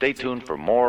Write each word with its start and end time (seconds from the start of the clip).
Stay 0.00 0.14
tuned 0.14 0.42
for 0.46 0.56
more 0.56 0.79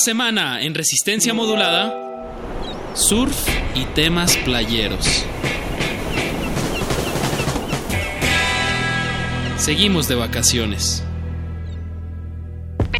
semana 0.00 0.62
en 0.62 0.74
Resistencia 0.74 1.32
Modulada, 1.34 1.94
surf 2.94 3.36
y 3.74 3.84
temas 3.84 4.36
playeros. 4.38 5.24
Seguimos 9.56 10.08
de 10.08 10.14
vacaciones. 10.14 11.04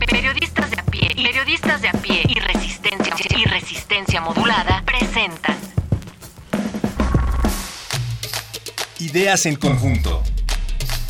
Periodistas 0.09 0.71
de 0.71 0.78
a 0.78 0.85
pie, 0.85 1.11
periodistas 1.14 1.83
de 1.83 1.88
a 1.88 1.92
pie 1.92 2.23
y 2.28 2.38
resistencia 2.38 3.14
y 3.37 3.45
resistencia 3.45 4.21
modulada 4.21 4.83
presentan 4.85 5.57
Ideas 8.99 9.47
en 9.47 9.57
conjunto. 9.57 10.23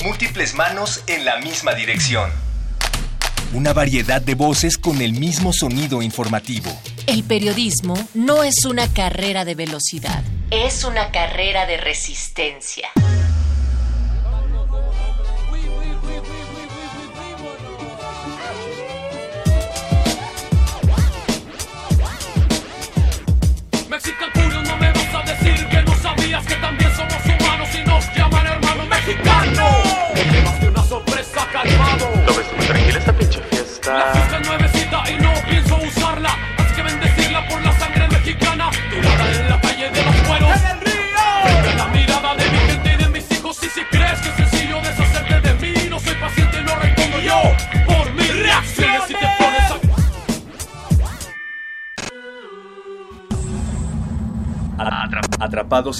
Múltiples 0.04 0.54
manos 0.54 1.02
en 1.08 1.24
la 1.24 1.38
misma 1.38 1.74
dirección. 1.74 2.30
Una 3.60 3.74
variedad 3.74 4.22
de 4.22 4.34
voces 4.34 4.78
con 4.78 5.02
el 5.02 5.12
mismo 5.12 5.52
sonido 5.52 6.00
informativo. 6.00 6.70
El 7.06 7.24
periodismo 7.24 7.92
no 8.14 8.42
es 8.42 8.64
una 8.64 8.90
carrera 8.90 9.44
de 9.44 9.54
velocidad, 9.54 10.24
es 10.50 10.82
una 10.82 11.10
carrera 11.10 11.66
de 11.66 11.76
resistencia. 11.76 12.88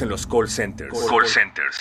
En 0.03 0.09
los 0.09 0.27
call 0.27 0.49
centers. 0.49 0.93
Call 1.09 1.27
centers. 1.27 1.79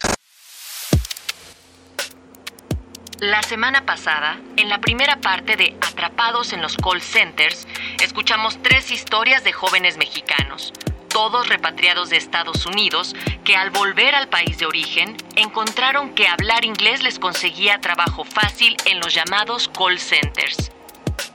La 3.19 3.43
semana 3.43 3.85
pasada, 3.85 4.39
en 4.55 4.69
la 4.69 4.79
primera 4.79 5.17
parte 5.17 5.55
de 5.57 5.75
Atrapados 5.81 6.53
en 6.53 6.61
los 6.61 6.77
call 6.77 7.01
centers, 7.01 7.67
escuchamos 8.01 8.61
tres 8.63 8.91
historias 8.91 9.43
de 9.43 9.51
jóvenes 9.51 9.97
mexicanos, 9.97 10.73
todos 11.09 11.49
repatriados 11.49 12.09
de 12.09 12.17
Estados 12.17 12.65
Unidos, 12.65 13.15
que 13.43 13.55
al 13.55 13.71
volver 13.71 14.15
al 14.15 14.29
país 14.29 14.57
de 14.57 14.65
origen 14.65 15.17
encontraron 15.35 16.15
que 16.15 16.27
hablar 16.27 16.63
inglés 16.63 17.03
les 17.03 17.19
conseguía 17.19 17.81
trabajo 17.81 18.23
fácil 18.23 18.77
en 18.85 18.99
los 18.99 19.13
llamados 19.13 19.69
call 19.69 19.99
centers. 19.99 20.71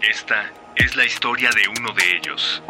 Esta 0.01 0.51
es 0.77 0.97
la 0.97 1.05
historia 1.05 1.51
de 1.51 1.69
uno 1.69 1.93
de 1.93 2.17
ellos. 2.17 2.63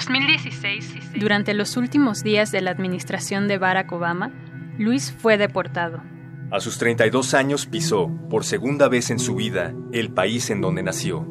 2016, 0.00 1.12
durante 1.16 1.52
los 1.52 1.76
últimos 1.76 2.22
días 2.22 2.50
de 2.50 2.62
la 2.62 2.70
administración 2.70 3.48
de 3.48 3.58
Barack 3.58 3.92
Obama, 3.92 4.32
Luis 4.78 5.12
fue 5.12 5.36
deportado. 5.36 6.00
A 6.50 6.58
sus 6.60 6.78
32 6.78 7.34
años 7.34 7.66
pisó, 7.66 8.10
por 8.30 8.44
segunda 8.44 8.88
vez 8.88 9.10
en 9.10 9.18
su 9.18 9.34
vida, 9.34 9.74
el 9.92 10.10
país 10.10 10.48
en 10.48 10.62
donde 10.62 10.82
nació, 10.82 11.26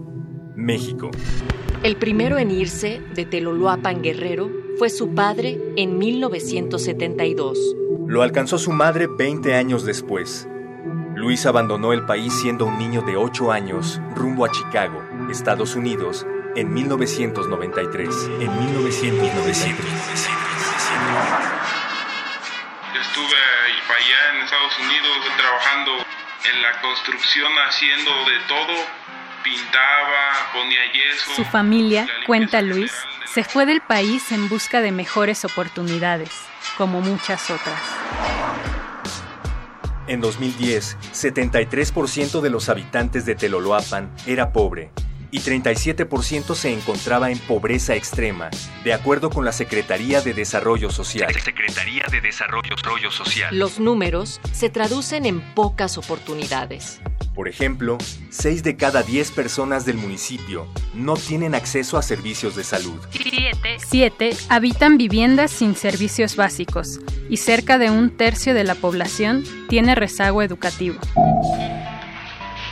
México. 0.55 1.09
El 1.81 1.95
primero 1.95 2.37
en 2.37 2.51
irse 2.51 3.01
de 3.15 3.25
Teloloapan 3.25 4.03
Guerrero 4.03 4.51
fue 4.77 4.91
su 4.91 5.15
padre 5.15 5.59
en 5.75 5.97
1972. 5.97 7.57
Lo 8.07 8.21
alcanzó 8.21 8.59
su 8.59 8.71
madre 8.71 9.07
20 9.07 9.55
años 9.55 9.83
después. 9.83 10.47
Luis 11.15 11.47
abandonó 11.47 11.91
el 11.91 12.05
país 12.05 12.33
siendo 12.33 12.65
un 12.65 12.77
niño 12.77 13.01
de 13.01 13.17
8 13.17 13.51
años 13.51 13.99
rumbo 14.15 14.45
a 14.45 14.51
Chicago, 14.51 15.01
Estados 15.31 15.75
Unidos, 15.75 16.25
en 16.59 16.73
1993. 16.73 18.09
En 18.41 18.65
1993. 18.65 19.85
Yo 22.93 23.01
estuve 23.01 23.37
allá 23.87 24.35
en 24.35 24.41
Estados 24.43 24.77
Unidos 24.79 25.17
trabajando 25.37 25.91
en 26.53 26.61
la 26.61 26.81
construcción, 26.81 27.51
haciendo 27.65 28.11
de 28.11 28.39
todo. 28.47 28.75
Pintaba, 29.41 30.51
ponía 30.51 30.91
yeso. 30.91 31.33
Su 31.33 31.45
familia, 31.45 32.07
cuenta 32.27 32.61
Luis, 32.61 32.91
se 33.25 33.45
fue 33.45 33.65
del 33.65 33.79
país 33.79 34.33
en 34.33 34.49
busca 34.49 34.81
de 34.81 34.91
mejores 34.91 35.45
oportunidades, 35.45 36.31
como 36.77 36.99
muchas 36.99 37.49
otras. 37.49 37.79
En 40.07 40.19
2010, 40.19 40.97
73% 41.13 42.41
de 42.41 42.49
los 42.49 42.67
habitantes 42.67 43.25
de 43.25 43.35
Teloloapan 43.35 44.11
era 44.25 44.51
pobre 44.51 44.91
y 45.31 45.39
37% 45.39 46.55
se 46.55 46.73
encontraba 46.73 47.31
en 47.31 47.39
pobreza 47.39 47.95
extrema, 47.95 48.49
de 48.83 48.93
acuerdo 48.93 49.29
con 49.29 49.45
la 49.45 49.51
Secretaría 49.51 50.21
de 50.21 50.33
Desarrollo 50.33 50.89
Social. 50.89 51.33
Secretaría 51.33 52.03
de 52.11 52.21
Desarrollo 52.21 52.75
Desarrollo 52.75 53.11
Social. 53.11 53.57
Los 53.57 53.79
números 53.79 54.39
se 54.51 54.69
traducen 54.69 55.25
en 55.25 55.41
pocas 55.53 55.97
oportunidades. 55.97 57.01
Por 57.35 57.47
ejemplo, 57.47 57.97
6 58.31 58.63
de 58.63 58.75
cada 58.75 59.03
10 59.03 59.31
personas 59.31 59.85
del 59.85 59.97
municipio 59.97 60.67
no 60.93 61.15
tienen 61.15 61.55
acceso 61.55 61.97
a 61.97 62.01
servicios 62.01 62.55
de 62.55 62.63
salud. 62.63 62.99
7. 63.77 64.31
Habitan 64.49 64.97
viviendas 64.97 65.51
sin 65.51 65.75
servicios 65.75 66.35
básicos 66.35 66.99
y 67.29 67.37
cerca 67.37 67.77
de 67.77 67.91
un 67.91 68.17
tercio 68.17 68.53
de 68.53 68.63
la 68.63 68.75
población 68.75 69.43
tiene 69.69 69.95
rezago 69.95 70.41
educativo. 70.41 70.99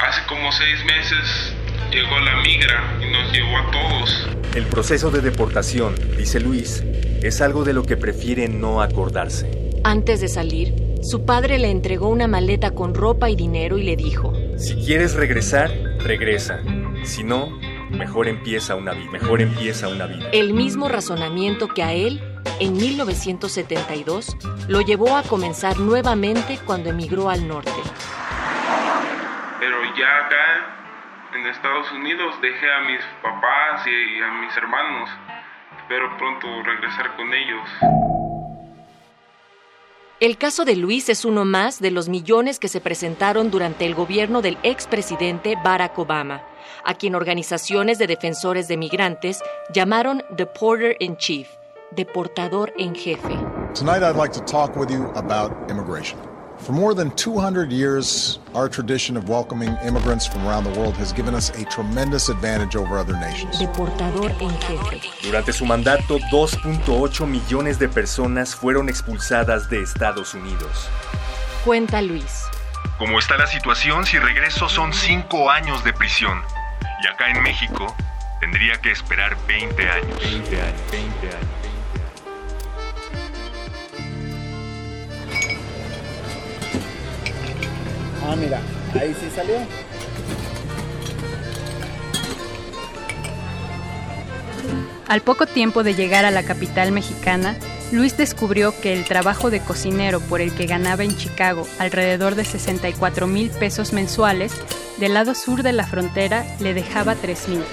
Hace 0.02 0.22
como 0.28 0.52
seis 0.52 0.84
meses 0.86 1.54
llegó 1.92 2.20
la 2.20 2.42
migra 2.42 2.98
y 3.02 3.12
nos 3.12 3.32
llevó 3.32 3.58
a 3.58 3.72
todos. 3.72 4.28
El 4.56 4.66
proceso 4.66 5.12
de 5.12 5.22
deportación, 5.22 5.96
dice 6.18 6.40
Luis, 6.40 6.84
es 7.22 7.42
algo 7.42 7.64
de 7.64 7.74
lo 7.74 7.84
que 7.84 7.98
prefiere 7.98 8.48
no 8.48 8.82
acordarse. 8.82 9.72
Antes 9.84 10.22
de 10.22 10.28
salir, 10.28 10.74
su 11.02 11.26
padre 11.26 11.60
le 11.60 11.70
entregó 11.70 12.10
una 12.10 12.28
maleta 12.28 12.72
con 12.72 12.94
ropa 12.94 13.30
y 13.30 13.36
dinero 13.36 13.78
y 13.78 13.84
le 13.84 13.96
dijo, 13.96 14.34
Si 14.58 14.76
quieres 14.76 15.14
regresar, 15.14 15.72
regresa. 16.00 16.60
Si 17.04 17.24
no, 17.24 17.58
mejor 17.90 18.28
empieza 18.28 18.76
una 18.76 18.94
vida. 18.94 19.12
Mejor 19.12 19.42
empieza 19.42 19.88
una 19.88 20.06
vida. 20.08 20.30
el 20.32 20.54
mismo 20.54 20.90
razonamiento 20.90 21.68
que 21.68 21.84
a 21.84 21.94
él, 21.94 22.22
en 22.60 22.74
1972, 22.74 24.36
lo 24.68 24.82
llevó 24.82 25.16
a 25.16 25.24
comenzar 25.24 25.80
nuevamente 25.80 26.60
cuando 26.66 26.90
emigró 26.90 27.30
al 27.30 27.48
norte. 27.48 27.72
Pero 29.60 29.78
ya 29.98 30.26
acá 30.26 30.87
en 31.34 31.48
Estados 31.48 31.92
Unidos 31.92 32.36
dejé 32.42 32.72
a 32.72 32.82
mis 32.82 33.02
papás 33.22 33.86
y 33.88 34.22
a 34.22 34.32
mis 34.42 34.56
hermanos. 34.58 35.10
Espero 35.78 36.18
pronto 36.18 36.48
regresar 36.64 37.16
con 37.16 37.34
ellos. 37.34 37.70
El 40.20 40.38
caso 40.38 40.66
de 40.66 40.76
Luis 40.76 41.10
es 41.10 41.26
uno 41.26 41.46
más 41.46 41.80
de 41.80 41.92
los 41.92 42.10
millones 42.10 42.58
que 42.60 42.70
se 42.70 42.82
presentaron 42.82 43.52
durante 43.52 43.86
el 43.86 43.94
gobierno 43.94 44.42
del 44.42 44.58
expresidente 44.64 45.56
Barack 45.64 45.98
Obama, 46.00 46.42
a 46.84 46.96
quien 46.96 47.14
organizaciones 47.14 48.00
de 48.00 48.08
defensores 48.08 48.68
de 48.68 48.78
migrantes 48.78 49.44
llamaron 49.72 50.24
Deporter 50.32 50.98
in 51.00 51.18
Chief, 51.18 51.48
deportador 51.92 52.74
en 52.78 52.96
jefe. 52.96 53.38
Tonight, 53.76 54.02
I'd 54.02 54.16
like 54.16 54.34
to 54.34 54.44
talk 54.46 54.76
with 54.76 54.90
you 54.90 55.12
about 55.16 55.52
immigration. 55.70 56.18
For 56.68 56.74
more 56.74 56.94
than 56.94 57.12
200 57.12 57.72
years, 57.72 58.40
our 58.54 58.68
tradition 58.68 59.16
of 59.16 59.30
welcoming 59.30 59.78
immigrants 59.86 60.28
from 60.28 60.46
around 60.46 60.66
the 60.66 60.78
world 60.78 60.96
has 60.98 61.14
given 61.14 61.34
us 61.34 61.50
a 61.52 61.64
tremendous 61.64 62.28
advantage 62.28 62.76
over 62.76 62.98
other 62.98 63.16
nations. 63.16 63.58
Deportador 63.58 64.32
en 64.42 64.50
jefe. 64.60 65.00
Durante 65.24 65.54
su 65.54 65.66
mandato, 65.66 66.20
2.8 66.30 67.26
millones 67.26 67.80
de 67.80 67.88
personas 67.88 68.54
fueron 68.54 68.90
expulsadas 68.90 69.70
de 69.70 69.82
Estados 69.82 70.34
Unidos. 70.34 70.90
Cuenta 71.64 72.02
Luis. 72.02 72.44
Como 72.98 73.18
está 73.18 73.38
la 73.38 73.48
situación, 73.48 74.06
si 74.06 74.20
regreso 74.20 74.68
son 74.68 74.92
5 74.92 75.50
años 75.50 75.86
de 75.86 75.94
prisión. 75.94 76.42
Y 77.02 77.08
acá 77.08 77.30
en 77.30 77.44
México 77.44 77.96
tendría 78.42 78.76
que 78.82 78.92
esperar 78.92 79.38
20 79.48 79.90
años. 79.90 80.20
20 80.20 80.62
años, 80.62 80.82
20 80.92 81.28
años. 81.28 81.67
Ah, 88.30 88.36
mira, 88.36 88.60
ahí 88.94 89.16
sí 89.18 89.30
salió. 89.34 89.56
Al 95.08 95.22
poco 95.22 95.46
tiempo 95.48 95.84
de 95.84 95.96
llegar 95.96 96.26
a 96.26 96.32
la 96.32 96.44
capital 96.44 96.92
mexicana, 96.92 97.56
Luis 97.94 98.18
descubrió 98.18 98.78
que 98.82 98.92
el 98.92 99.06
trabajo 99.06 99.50
de 99.50 99.62
cocinero 99.62 100.20
por 100.20 100.42
el 100.42 100.54
que 100.54 100.66
ganaba 100.66 101.06
en 101.06 101.16
Chicago 101.16 101.66
alrededor 101.80 102.36
de 102.36 102.44
64 102.44 103.28
mil 103.28 103.50
pesos 103.50 103.94
mensuales 103.94 104.52
del 104.98 105.14
lado 105.14 105.34
sur 105.34 105.64
de 105.64 105.72
la 105.72 105.88
frontera 105.88 106.46
le 106.60 106.74
dejaba 106.74 107.16
3.000. 107.16 107.64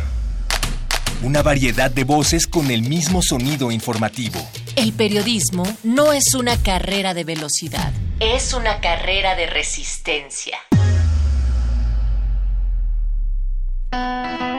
Una 1.21 1.41
variedad 1.41 1.89
de 1.89 2.03
voces 2.03 2.47
con 2.47 2.69
el 2.69 2.81
mismo 2.81 3.21
sonido 3.21 3.71
informativo. 3.71 4.45
El 4.75 4.91
periodismo 4.91 5.63
no 5.83 6.11
es 6.11 6.33
una 6.35 6.61
carrera 6.61 7.13
de 7.13 7.23
velocidad, 7.23 7.93
es 8.19 8.53
una 8.53 8.81
carrera 8.81 9.35
de 9.35 9.47
resistencia. 9.47 10.57
Música 13.93 14.52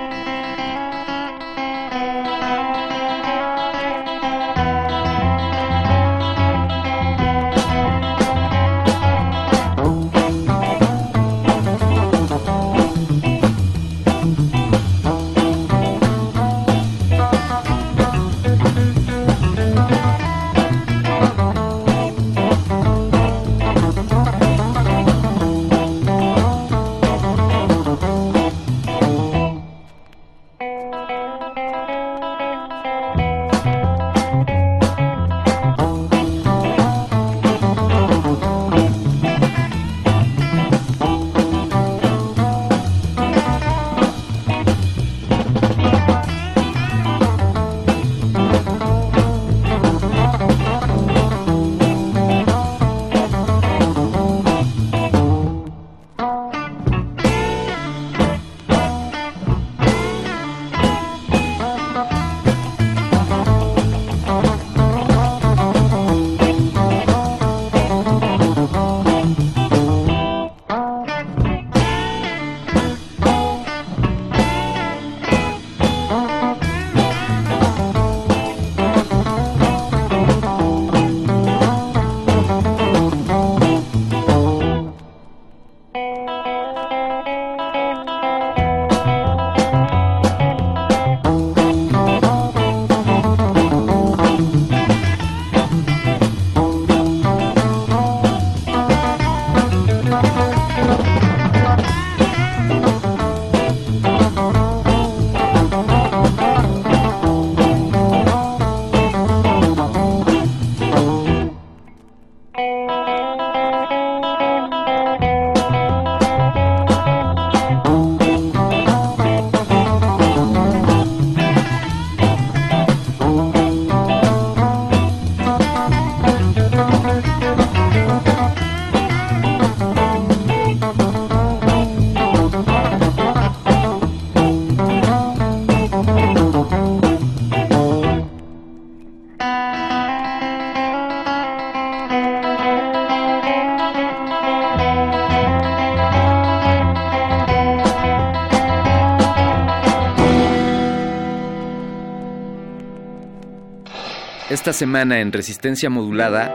Esta 154.64 154.72
semana 154.72 155.20
en 155.20 155.30
Resistencia 155.30 155.90
Modulada, 155.90 156.50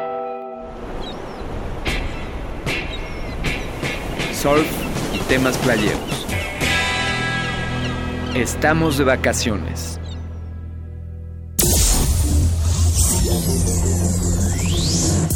surf 4.33 4.65
y 5.13 5.19
temas 5.29 5.55
playeros. 5.59 6.25
Estamos 8.33 8.97
de 8.97 9.03
vacaciones. 9.03 9.99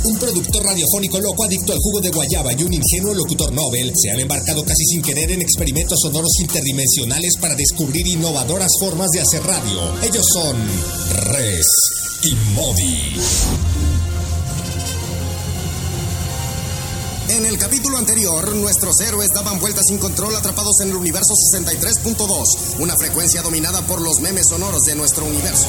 Un 0.03 0.19
productor 0.19 0.65
radiofónico 0.65 1.19
loco 1.21 1.45
adicto 1.45 1.73
al 1.73 1.77
jugo 1.77 2.01
de 2.01 2.09
guayaba 2.09 2.53
y 2.53 2.63
un 2.63 2.73
ingenuo 2.73 3.13
locutor 3.13 3.53
Nobel 3.53 3.91
se 3.95 4.09
han 4.09 4.19
embarcado 4.19 4.65
casi 4.65 4.83
sin 4.85 5.03
querer 5.03 5.29
en 5.29 5.43
experimentos 5.43 5.99
sonoros 6.01 6.39
interdimensionales 6.41 7.37
para 7.39 7.53
descubrir 7.53 8.07
innovadoras 8.07 8.71
formas 8.79 9.11
de 9.11 9.21
hacer 9.21 9.43
radio. 9.43 9.79
Ellos 10.01 10.25
son 10.33 10.57
Res 11.33 12.02
y 12.25 12.35
Modi. 12.53 13.15
En 17.29 17.45
el 17.45 17.57
capítulo 17.57 17.97
anterior, 17.97 18.55
nuestros 18.55 18.99
héroes 19.01 19.29
daban 19.33 19.59
vueltas 19.59 19.83
sin 19.87 19.97
control 19.97 20.35
atrapados 20.35 20.79
en 20.81 20.89
el 20.89 20.95
universo 20.95 21.33
63.2, 21.53 22.79
una 22.79 22.95
frecuencia 22.95 23.41
dominada 23.41 23.81
por 23.87 24.01
los 24.01 24.19
memes 24.21 24.47
sonoros 24.47 24.83
de 24.83 24.95
nuestro 24.95 25.25
universo. 25.25 25.67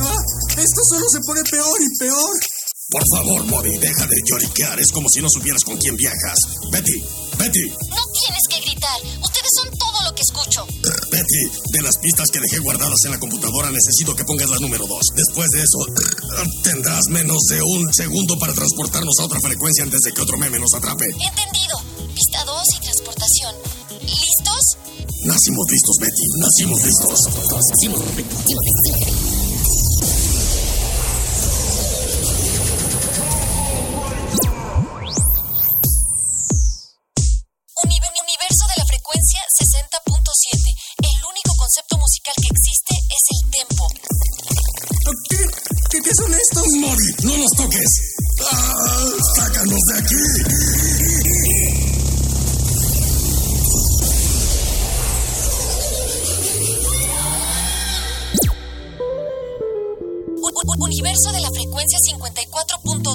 Ah, 0.00 0.16
esto 0.58 0.80
solo 0.90 1.06
se 1.10 1.20
pone 1.26 1.40
peor 1.50 1.78
y 1.80 1.98
peor. 1.98 2.30
Por 2.90 3.02
favor, 3.16 3.46
Modi, 3.46 3.78
deja 3.78 4.06
de 4.06 4.16
lloriquear. 4.26 4.78
Es 4.78 4.92
como 4.92 5.08
si 5.08 5.22
no 5.22 5.28
supieras 5.30 5.62
con 5.64 5.78
quién 5.78 5.96
viajas. 5.96 6.38
Betty, 6.70 7.21
Betty. 7.38 7.66
No 7.90 8.02
tienes 8.12 8.44
que 8.48 8.60
gritar. 8.60 8.98
Ustedes 9.22 9.50
son 9.56 9.68
todo 9.78 10.02
lo 10.04 10.14
que 10.14 10.22
escucho. 10.22 10.66
Betty, 11.10 11.42
de 11.72 11.82
las 11.82 11.96
pistas 11.98 12.28
que 12.30 12.40
dejé 12.40 12.58
guardadas 12.60 12.98
en 13.04 13.12
la 13.12 13.18
computadora 13.18 13.70
necesito 13.70 14.14
que 14.14 14.24
pongas 14.24 14.50
la 14.50 14.58
número 14.58 14.86
2. 14.86 15.00
Después 15.16 15.48
de 15.50 15.62
eso, 15.62 15.78
tendrás 16.62 17.04
menos 17.10 17.38
de 17.50 17.60
un 17.62 17.92
segundo 17.92 18.38
para 18.38 18.52
transportarnos 18.52 19.14
a 19.20 19.24
otra 19.24 19.40
frecuencia 19.40 19.84
antes 19.84 20.00
de 20.00 20.12
que 20.12 20.20
otro 20.20 20.38
meme 20.38 20.58
nos 20.58 20.74
atrape. 20.74 21.04
Entendido. 21.06 21.80
Pista 22.14 22.44
2 22.44 22.62
y 22.76 22.80
transportación. 22.80 23.54
¿Listos? 24.02 24.62
Nacimos 25.24 25.66
listos, 25.70 25.96
Betty. 26.00 26.26
Nacimos 26.38 26.82
listos. 26.82 27.18
Nacimos, 27.52 28.00
nacimos, 28.00 29.31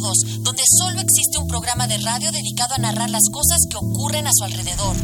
54.2, 0.08 0.44
donde 0.44 0.64
solo 0.78 1.00
existe 1.00 1.38
un 1.38 1.48
programa 1.48 1.88
de 1.88 1.98
radio 1.98 2.32
dedicado 2.32 2.76
a 2.76 2.80
narrar 2.80 3.10
las 3.10 3.30
cosas 3.32 3.60
que 3.70 3.78
ocurren 3.78 4.28
a 4.28 4.32
su 4.34 4.44
alrededor. 4.44 4.96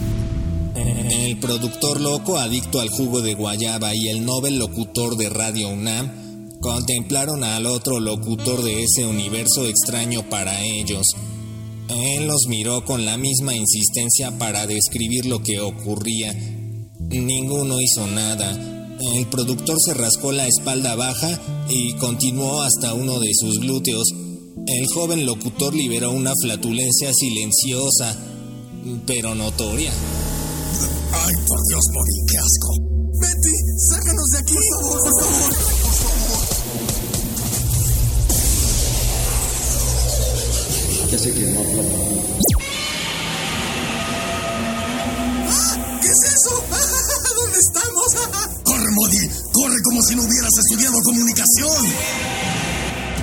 El 0.76 1.38
productor 1.40 2.02
loco 2.02 2.38
adicto 2.38 2.80
al 2.80 2.90
jugo 2.90 3.22
de 3.22 3.36
guayaba 3.36 3.94
y 3.96 4.10
el 4.10 4.26
Nobel 4.26 4.58
locutor 4.58 5.18
de 5.18 5.30
Radio 5.30 5.70
UNAM 5.70 6.60
contemplaron 6.60 7.44
al 7.44 7.66
otro 7.66 8.00
locutor 8.00 8.64
de 8.64 8.84
ese 8.84 9.06
universo 9.06 9.66
extraño 9.66 10.28
para 10.30 10.64
ellos. 10.64 11.06
Él 11.90 12.26
los 12.28 12.48
miró 12.48 12.86
con 12.86 13.06
la 13.06 13.18
misma 13.18 13.54
insistencia 13.54 14.38
para 14.40 14.66
describir 14.66 15.26
lo 15.26 15.44
que 15.44 15.60
ocurría. 15.60 16.34
Ninguno 17.00 17.80
hizo 17.82 18.08
nada. 18.08 18.52
El 19.16 19.28
productor 19.28 19.76
se 19.86 19.94
rascó 19.94 20.32
la 20.32 20.48
espalda 20.48 20.96
baja 20.96 21.40
y 21.70 21.94
continuó 21.94 22.62
hasta 22.62 22.94
uno 22.94 23.20
de 23.20 23.32
sus 23.34 23.60
glúteos. 23.60 24.08
El 24.68 24.88
joven 24.94 25.26
locutor 25.26 25.74
liberó 25.74 26.12
una 26.12 26.32
flatulencia 26.42 27.12
silenciosa, 27.14 28.16
pero 29.06 29.36
notoria. 29.36 29.92
Ay, 29.92 31.34
por 31.48 31.60
Dios, 31.68 31.84
Mori, 31.94 32.14
qué 32.30 32.38
asco. 32.38 32.94
Betty, 33.20 33.56
sácanos 33.90 34.28
de 34.30 34.38
aquí, 34.40 34.54
por 34.54 35.00
favor, 35.00 35.14
por 35.82 35.94
favor. 35.94 36.24
Ya 41.12 41.20
sé 41.20 41.32
que 41.32 41.42
no 41.42 41.62
¿Qué 46.02 46.08
es 46.08 46.24
eso? 46.24 46.64
¿Dónde 47.36 47.60
estamos? 47.60 48.08
¡Corre, 48.64 48.92
Modi! 48.92 49.30
¡Corre 49.52 49.82
como 49.84 50.02
si 50.02 50.16
no 50.16 50.24
hubieras 50.24 50.52
estudiado 50.58 50.98
comunicación! 51.04 51.86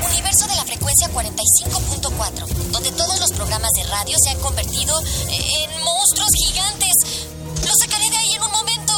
Universo 0.09 0.47
de 0.47 0.57
la 0.57 0.65
frecuencia 0.81 1.09
45.4, 1.13 2.47
donde 2.71 2.91
todos 2.93 3.21
los 3.21 3.31
programas 3.33 3.71
de 3.73 3.85
radio 3.85 4.17
se 4.19 4.31
han 4.31 4.41
convertido 4.41 4.99
en 5.29 5.85
monstruos 5.85 6.31
gigantes. 6.47 6.95
Lo 7.67 7.73
sacaré 7.79 8.09
de 8.09 8.17
ahí 8.17 8.33
en 8.33 8.43
un 8.43 8.51
momento. 8.51 8.95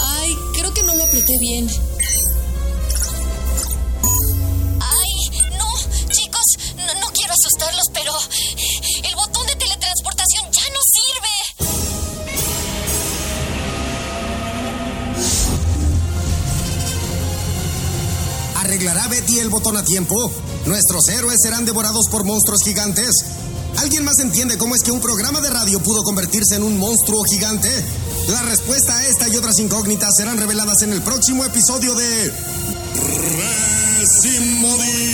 Ay, 0.00 0.36
creo 0.54 0.74
que 0.74 0.82
no 0.82 0.94
lo 0.94 1.04
apreté 1.04 1.32
bien. 1.40 1.66
Ay, 4.80 5.30
no, 5.56 5.72
chicos, 6.10 6.44
no, 6.76 6.94
no 7.00 7.06
quiero 7.14 7.32
asustarlos, 7.32 7.86
pero 7.94 8.12
el 9.02 9.14
botón 9.16 9.46
de 9.46 9.56
teletransportación 9.56 10.52
ya 10.52 10.68
no 10.68 10.80
sirve. 10.92 11.23
¿Arreglará 18.84 19.08
Betty 19.08 19.38
el 19.38 19.48
botón 19.48 19.78
a 19.78 19.82
tiempo? 19.82 20.14
¿Nuestros 20.66 21.08
héroes 21.08 21.38
serán 21.42 21.64
devorados 21.64 22.06
por 22.10 22.22
monstruos 22.24 22.62
gigantes? 22.62 23.08
¿Alguien 23.78 24.04
más 24.04 24.18
entiende 24.18 24.58
cómo 24.58 24.74
es 24.74 24.82
que 24.82 24.92
un 24.92 25.00
programa 25.00 25.40
de 25.40 25.48
radio 25.48 25.80
pudo 25.80 26.02
convertirse 26.02 26.56
en 26.56 26.64
un 26.64 26.78
monstruo 26.78 27.22
gigante? 27.24 27.70
La 28.28 28.42
respuesta 28.42 28.94
a 28.94 29.06
esta 29.06 29.26
y 29.30 29.36
otras 29.36 29.58
incógnitas 29.58 30.10
serán 30.18 30.36
reveladas 30.36 30.82
en 30.82 30.92
el 30.92 31.00
próximo 31.00 31.46
episodio 31.46 31.94
de... 31.94 32.30
Resimodi. 34.02 35.13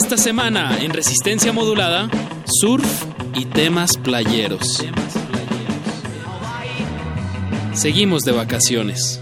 Esta 0.00 0.16
semana 0.16 0.78
en 0.80 0.92
Resistencia 0.92 1.52
Modulada, 1.52 2.08
surf 2.46 3.04
y 3.34 3.46
temas 3.46 3.96
playeros. 3.96 4.84
Seguimos 7.74 8.22
de 8.22 8.30
vacaciones. 8.30 9.17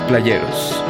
Playeros. 0.00 0.82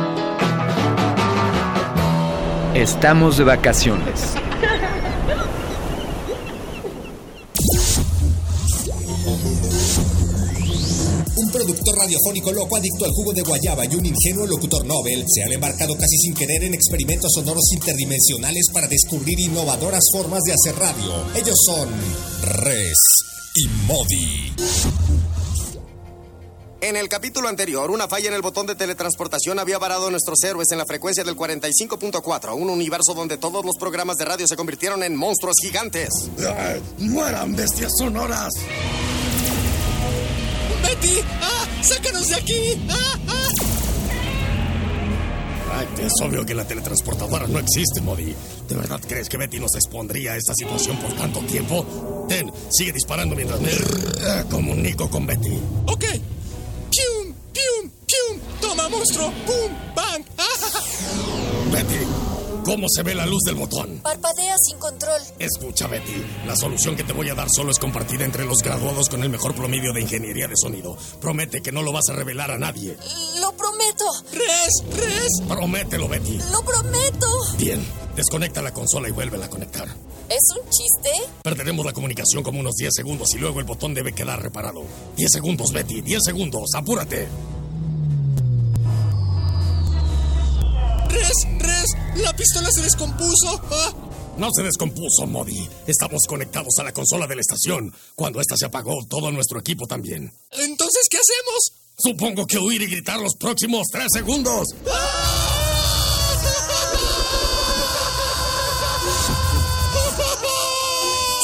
Estamos 2.75 3.37
de 3.37 3.45
vacaciones. 3.45 4.35
Un 11.37 11.51
productor 11.51 11.97
radiofónico 11.99 12.53
loco 12.53 12.77
adicto 12.77 13.05
al 13.05 13.11
jugo 13.11 13.33
de 13.33 13.43
guayaba 13.43 13.85
y 13.87 13.95
un 13.95 14.07
ingenuo 14.07 14.47
locutor 14.47 14.85
Nobel 14.87 15.25
se 15.27 15.43
han 15.43 15.53
embarcado 15.53 15.95
casi 15.97 16.17
sin 16.19 16.35
querer 16.35 16.65
en 16.65 16.75
experimentos 16.75 17.33
sonoros 17.35 17.73
interdimensionales 17.73 18.67
para 18.73 18.87
descubrir 18.87 19.41
innovadoras 19.41 20.05
formas 20.12 20.43
de 20.45 20.53
hacer 20.53 20.79
radio. 20.79 21.25
Ellos 21.35 21.57
son 21.67 21.88
Res 22.43 22.99
y 23.57 23.69
Modi. 23.87 24.53
En 26.83 26.97
el 26.97 27.09
capítulo 27.09 27.49
anterior, 27.49 27.92
una 27.92 28.09
falla 28.09 28.27
en 28.27 28.35
el 28.35 28.42
botón 28.42 28.66
de 28.66 28.75
teletransportación 28.75 29.61
había 29.61 29.79
varado 29.79 30.09
a 30.09 30.11
nuestros 30.11 30.42
héroes 30.42 30.66
en 30.73 30.79
la 30.79 30.85
frecuencia 30.85 31.23
del 31.23 31.37
45.4, 31.37 32.57
un 32.57 32.68
universo 32.68 33.14
donde 33.14 33.38
todos 33.38 33.64
los 33.64 33.77
programas 33.77 34.16
de 34.16 34.25
radio 34.25 34.49
se 34.49 34.57
convirtieron 34.57 35.05
en 35.05 35.14
monstruos 35.14 35.55
gigantes. 35.62 36.09
¡Mueran 36.99 37.55
bestias 37.55 37.92
sonoras! 37.97 38.53
¡Betty! 40.83 41.21
¡Ah! 41.40 41.68
¡Sácanos 41.83 42.29
de 42.29 42.35
aquí! 42.35 42.87
¡Ah! 42.90 43.18
¡Ah! 43.29 43.49
Ay, 45.75 45.87
es 46.05 46.12
obvio 46.21 46.45
que 46.45 46.55
la 46.55 46.66
teletransportadora 46.66 47.47
no 47.47 47.61
existe, 47.61 48.01
Modi. 48.01 48.35
¿De 48.68 48.75
verdad 48.75 49.01
crees 49.07 49.29
que 49.29 49.37
Betty 49.37 49.61
nos 49.61 49.77
expondría 49.77 50.33
a 50.33 50.37
esta 50.37 50.53
situación 50.53 50.97
por 50.97 51.12
tanto 51.12 51.38
tiempo? 51.42 52.27
Ten, 52.29 52.51
sigue 52.71 52.90
disparando 52.90 53.37
mientras 53.37 53.61
me 53.61 53.71
comunico 54.51 55.09
con 55.09 55.27
Betty. 55.27 55.61
¡Ok! 55.87 56.05
Monstruo! 59.03 59.33
¡Pum! 59.47 59.73
¡Bang! 59.97 60.25
Betty, 61.73 62.07
¿cómo 62.65 62.87
se 62.88 63.03
ve 63.03 63.15
la 63.15 63.27
luz 63.27 63.43
del 63.45 63.57
botón? 63.57 63.99
Parpadea 64.01 64.55
sin 64.59 64.79
control. 64.79 65.21
Escucha, 65.38 65.88
Betty, 65.88 66.25
la 66.47 66.55
solución 66.55 66.95
que 66.95 67.03
te 67.03 67.12
voy 67.12 67.29
a 67.29 67.35
dar 67.35 67.49
solo 67.51 67.73
es 67.73 67.79
compartida 67.79 68.25
entre 68.25 68.45
los 68.45 68.59
graduados 68.62 69.09
con 69.09 69.23
el 69.25 69.29
mejor 69.31 69.55
promedio 69.55 69.93
de 69.93 70.03
ingeniería 70.03 70.47
de 70.47 70.55
sonido. 70.57 70.97
Promete 71.21 71.62
que 71.62 71.73
no 71.73 71.83
lo 71.83 71.93
vas 71.93 72.09
a 72.11 72.12
revelar 72.12 72.53
a 72.53 72.59
nadie. 72.59 72.97
Lo 73.41 73.53
prometo. 73.57 74.05
¡Res! 74.33 74.85
¡Res! 74.97 75.49
Promételo, 75.49 76.09
Betty. 76.09 76.38
Lo 76.53 76.62
prometo. 76.62 77.27
Bien, 77.59 77.85
desconecta 78.15 78.62
la 78.62 78.73
consola 78.73 79.09
y 79.09 79.12
vuélvela 79.12 79.47
a 79.47 79.51
conectar. 79.51 79.88
¿Es 80.29 80.57
un 80.57 80.71
chiste? 80.71 81.11
Perderemos 81.43 81.85
la 81.85 81.93
comunicación 81.93 82.43
como 82.45 82.61
unos 82.61 82.77
10 82.77 82.93
segundos 82.95 83.35
y 83.35 83.38
luego 83.38 83.59
el 83.59 83.67
botón 83.67 83.95
debe 83.95 84.12
quedar 84.12 84.41
reparado. 84.41 84.85
10 85.17 85.31
segundos, 85.31 85.73
Betty, 85.73 86.01
10 86.03 86.21
segundos, 86.25 86.71
apúrate. 86.75 87.29
¡La 92.16 92.35
pistola 92.37 92.70
se 92.70 92.83
descompuso! 92.83 93.61
¡Ah! 93.70 93.92
No 94.37 94.48
se 94.55 94.62
descompuso, 94.62 95.27
Modi. 95.27 95.68
Estamos 95.87 96.22
conectados 96.27 96.79
a 96.81 96.85
la 96.85 96.92
consola 96.92 97.27
de 97.27 97.37
la 97.37 97.40
estación. 97.42 97.94
Cuando 98.14 98.40
esta 98.40 98.57
se 98.57 98.66
apagó, 98.66 99.05
todo 99.09 99.31
nuestro 99.31 99.61
equipo 99.61 99.87
también. 99.87 100.33
Entonces, 100.51 101.03
¿qué 101.11 101.18
hacemos? 101.18 101.72
Supongo 101.98 102.46
que 102.46 102.59
huir 102.59 102.83
y 102.83 102.87
gritar 102.87 103.20
los 103.20 103.35
próximos 103.37 103.87
3 103.92 104.07
segundos. 104.12 104.68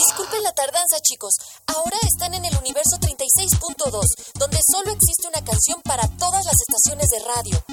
Disculpen 0.07 0.43
la 0.43 0.53
tardanza, 0.53 0.97
chicos. 1.03 1.35
Ahora 1.67 1.99
están 2.03 2.35
en 2.35 2.45
el 2.47 2.57
universo 2.57 2.97
36.2, 3.01 4.03
donde 4.39 4.59
solo 4.73 4.91
existe 4.91 5.29
una 5.29 5.45
canción 5.45 5.81
para 5.83 6.09
todas 6.17 6.45
las 6.45 6.57
estaciones 6.67 7.09
de 7.11 7.19
radio. 7.25 7.65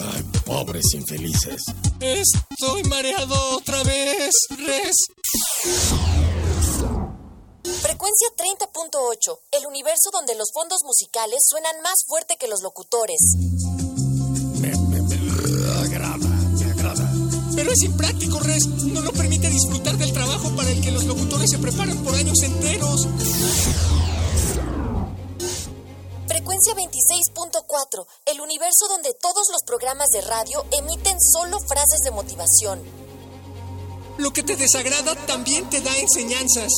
Ay, 0.00 0.22
pobres 0.44 0.84
infelices. 0.94 1.62
Estoy 2.00 2.82
mareado 2.84 3.56
otra 3.56 3.82
vez. 3.82 4.30
¡Res! 4.56 4.96
Frecuencia 7.82 8.28
30.8, 8.36 9.38
el 9.52 9.66
universo 9.66 10.10
donde 10.12 10.34
los 10.34 10.48
fondos 10.52 10.80
musicales 10.84 11.40
suenan 11.46 11.82
más 11.82 12.04
fuerte 12.06 12.36
que 12.38 12.48
los 12.48 12.62
locutores. 12.62 13.20
Me, 14.60 14.74
me, 14.76 15.02
me 15.02 15.16
agrada, 15.84 16.16
me 16.18 16.70
agrada. 16.70 17.12
Pero 17.54 17.70
es 17.72 17.82
impráctico, 17.82 18.38
Res. 18.40 18.66
No 18.66 19.02
lo 19.02 19.12
permite 19.12 19.48
disfrutar 19.50 19.96
del 19.98 20.12
trabajo 20.12 20.50
para 20.56 20.70
el 20.70 20.80
que 20.80 20.90
los 20.90 21.04
locutores 21.04 21.50
se 21.50 21.58
preparan 21.58 21.98
por 22.02 22.14
años 22.14 22.42
enteros. 22.42 23.06
Frecuencia 26.30 26.74
26.4, 26.76 28.06
el 28.26 28.40
universo 28.40 28.86
donde 28.88 29.12
todos 29.20 29.48
los 29.50 29.64
programas 29.66 30.06
de 30.10 30.20
radio 30.20 30.64
emiten 30.78 31.20
solo 31.20 31.58
frases 31.58 31.98
de 32.04 32.12
motivación. 32.12 32.80
Lo 34.16 34.32
que 34.32 34.44
te 34.44 34.54
desagrada 34.54 35.16
también 35.26 35.68
te 35.68 35.80
da 35.80 35.90
enseñanzas. 35.98 36.70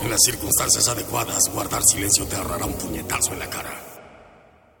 En 0.00 0.10
las 0.10 0.22
circunstancias 0.24 0.88
adecuadas, 0.88 1.52
guardar 1.52 1.82
silencio 1.84 2.26
te 2.26 2.36
ahorrará 2.36 2.64
un 2.64 2.72
puñetazo 2.72 3.34
en 3.34 3.40
la 3.40 3.50
cara. 3.50 3.78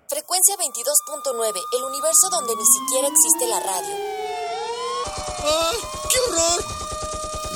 Frecuencia 0.08 0.56
22.9, 0.56 1.60
el 1.76 1.84
universo 1.84 2.30
donde 2.30 2.54
ni 2.56 2.64
siquiera 2.64 3.08
existe 3.08 3.46
la 3.46 3.60
radio. 3.60 3.94
¡Ah! 5.44 5.72
¡Qué 6.08 6.18
horror! 6.30 6.64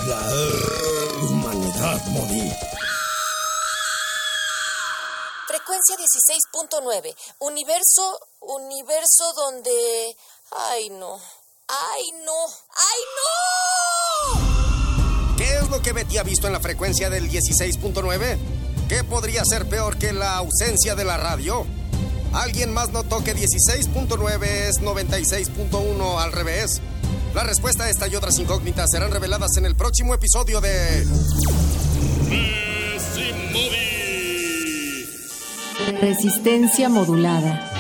La 0.07 1.31
humanidad, 1.31 2.07
Modi. 2.09 2.74
Frecuencia 5.75 5.97
16.9, 6.71 7.17
universo, 7.41 8.21
universo 8.41 9.33
donde... 9.35 10.17
Ay, 10.71 10.89
no. 10.91 11.17
¡Ay, 11.67 12.05
no! 12.25 12.47
¡Ay, 12.71 13.01
no! 14.37 15.37
¿Qué 15.37 15.57
es 15.57 15.69
lo 15.71 15.83
que 15.83 15.93
Betty 15.93 16.19
ha 16.19 16.23
visto 16.23 16.47
en 16.47 16.53
la 16.53 16.61
frecuencia 16.61 17.11
del 17.11 17.29
16.9? 17.29 18.39
¿Qué 18.89 19.03
podría 19.03 19.43
ser 19.45 19.69
peor 19.69 19.99
que 19.99 20.13
la 20.13 20.37
ausencia 20.37 20.95
de 20.95 21.05
la 21.05 21.17
radio? 21.17 21.67
¿Alguien 22.33 22.73
más 22.73 22.91
notó 22.91 23.25
que 23.25 23.35
16.9 23.35 24.45
es 24.45 24.81
96.1 24.81 26.19
al 26.21 26.31
revés? 26.31 26.81
La 27.35 27.43
respuesta 27.43 27.85
a 27.85 27.91
esta 27.91 28.07
y 28.07 28.15
otras 28.15 28.39
incógnitas 28.39 28.91
serán 28.93 29.11
reveladas 29.11 29.57
en 29.57 29.67
el 29.67 29.75
próximo 29.75 30.15
episodio 30.15 30.61
de... 30.61 31.05
Resistencia 35.93 36.89
modulada. 36.89 37.75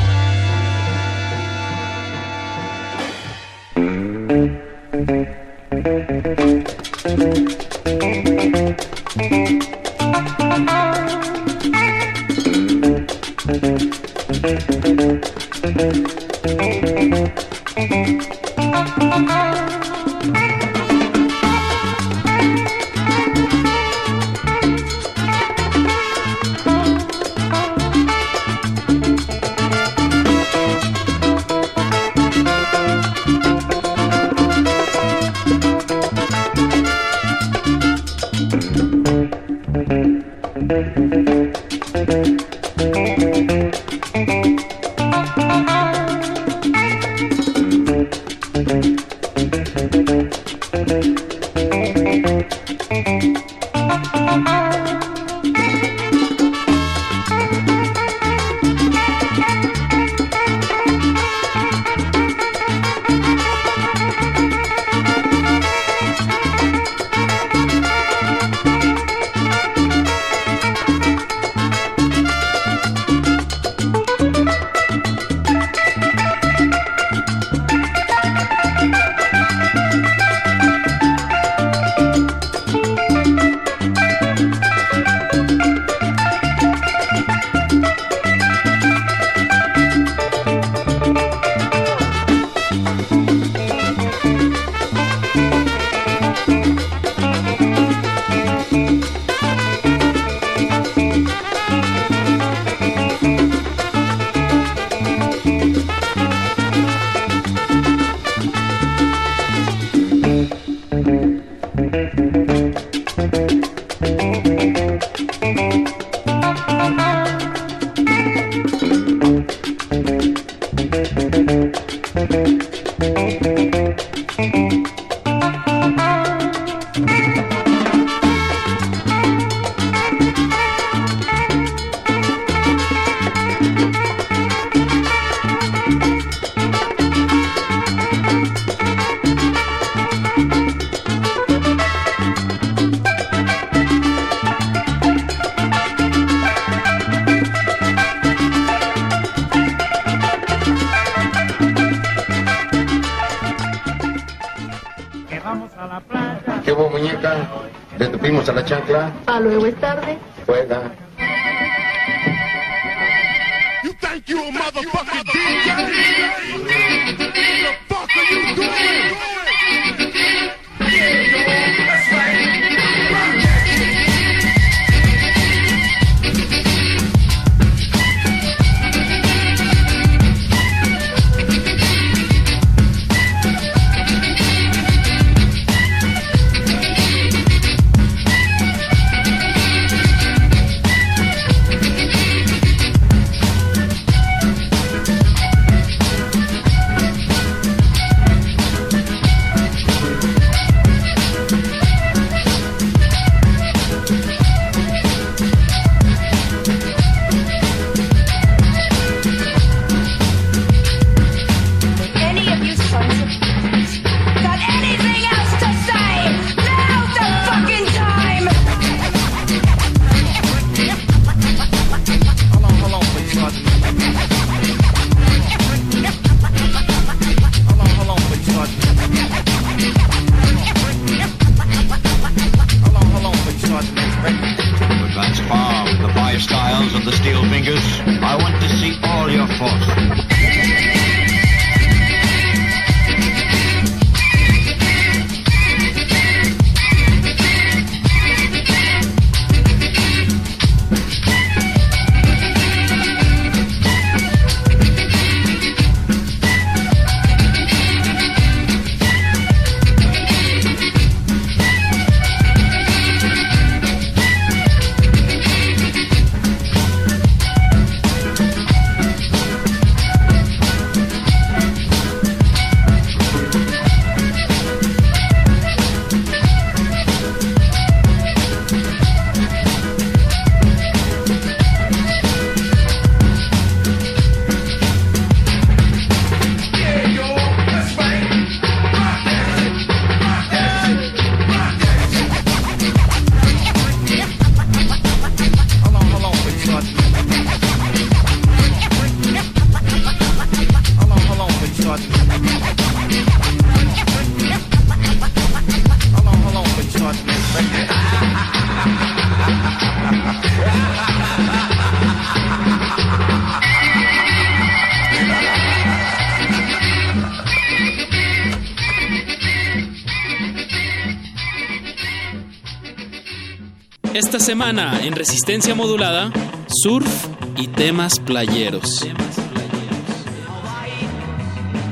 semana 324.44 325.00
en 325.02 325.14
Resistencia 325.14 325.74
Modulada, 325.74 326.30
surf 326.68 327.08
y 327.56 327.68
temas 327.68 328.20
playeros. 328.20 329.02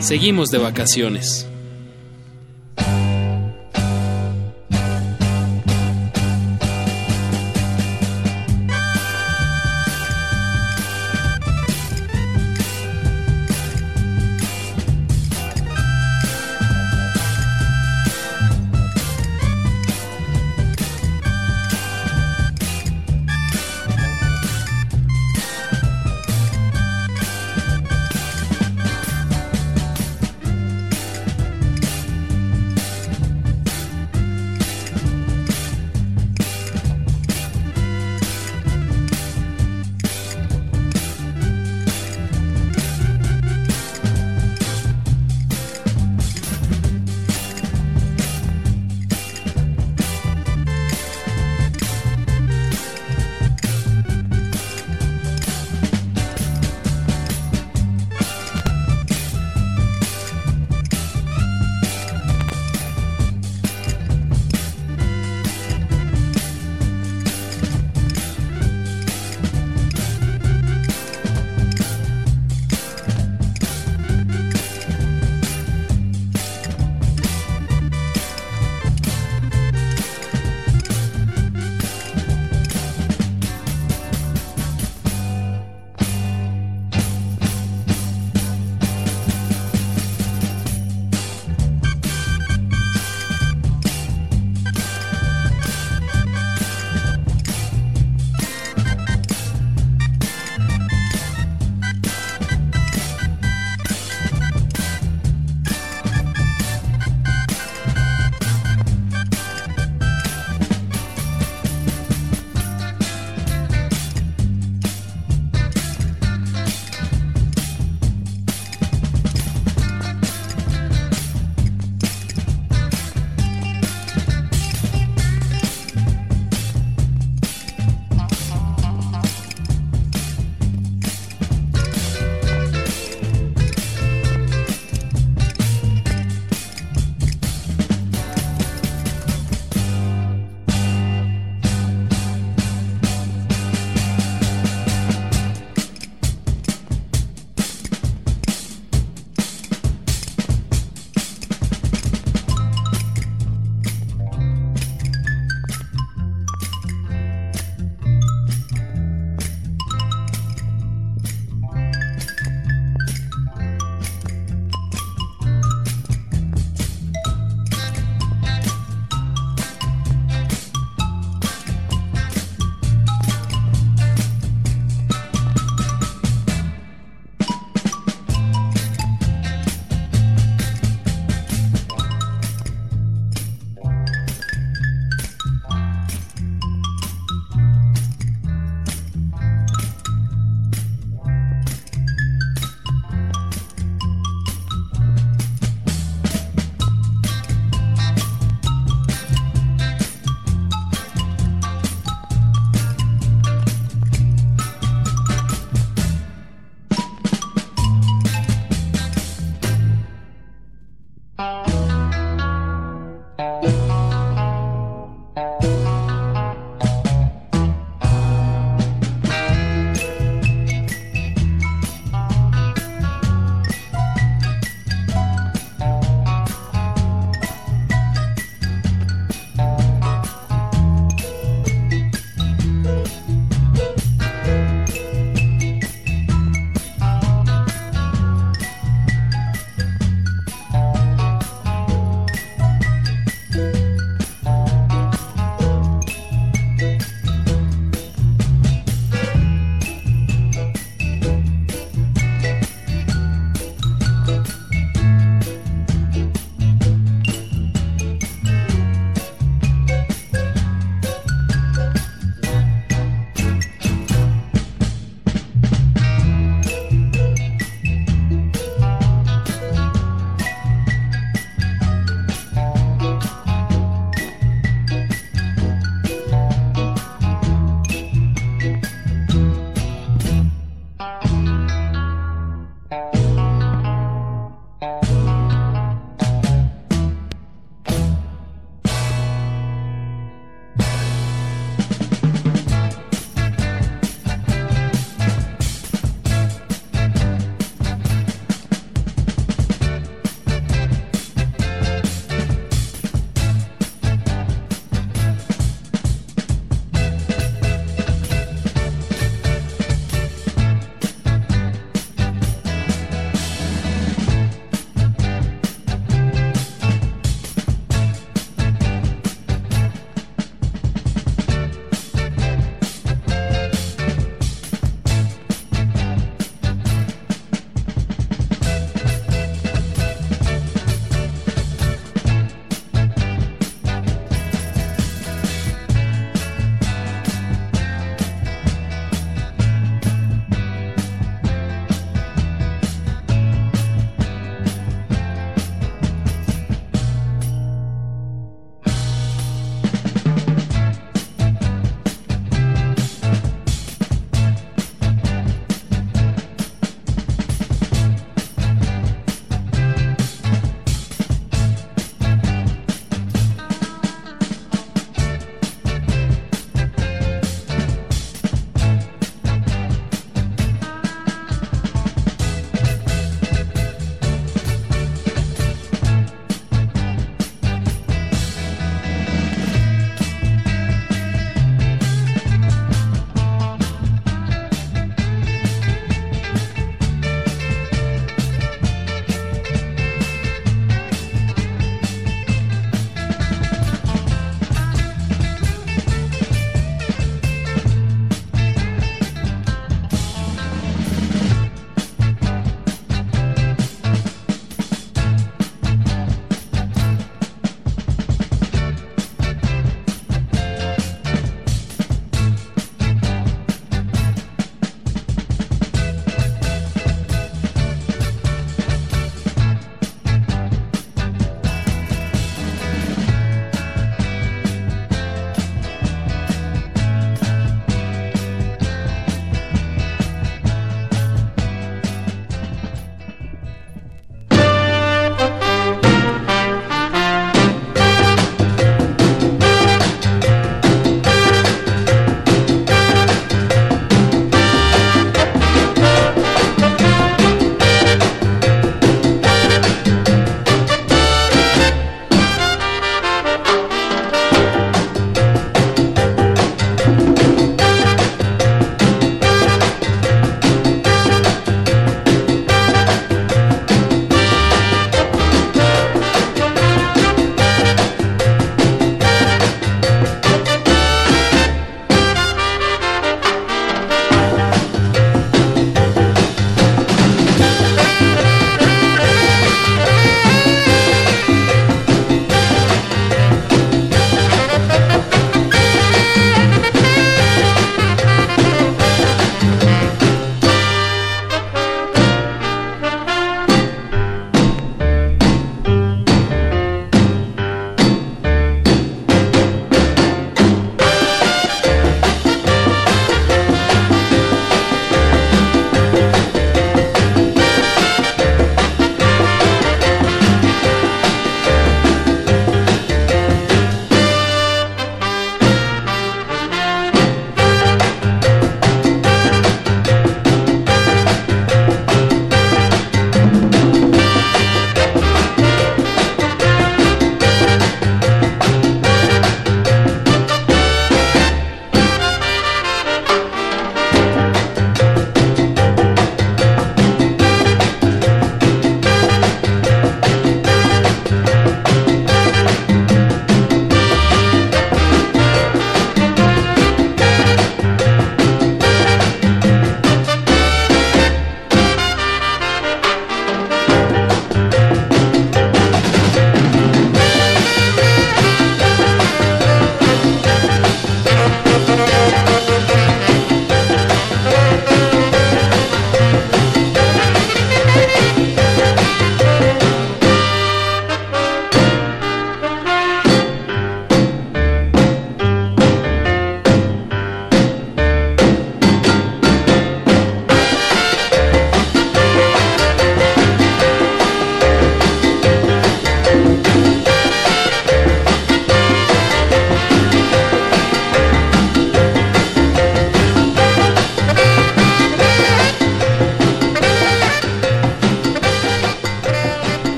Seguimos 0.00 0.48
de 0.48 0.56
vacaciones. 0.56 1.47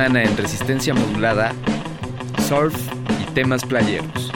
En 0.00 0.36
Resistencia 0.36 0.94
Modulada, 0.94 1.52
surf 2.48 2.72
y 3.20 3.32
temas 3.32 3.64
playeros. 3.64 4.30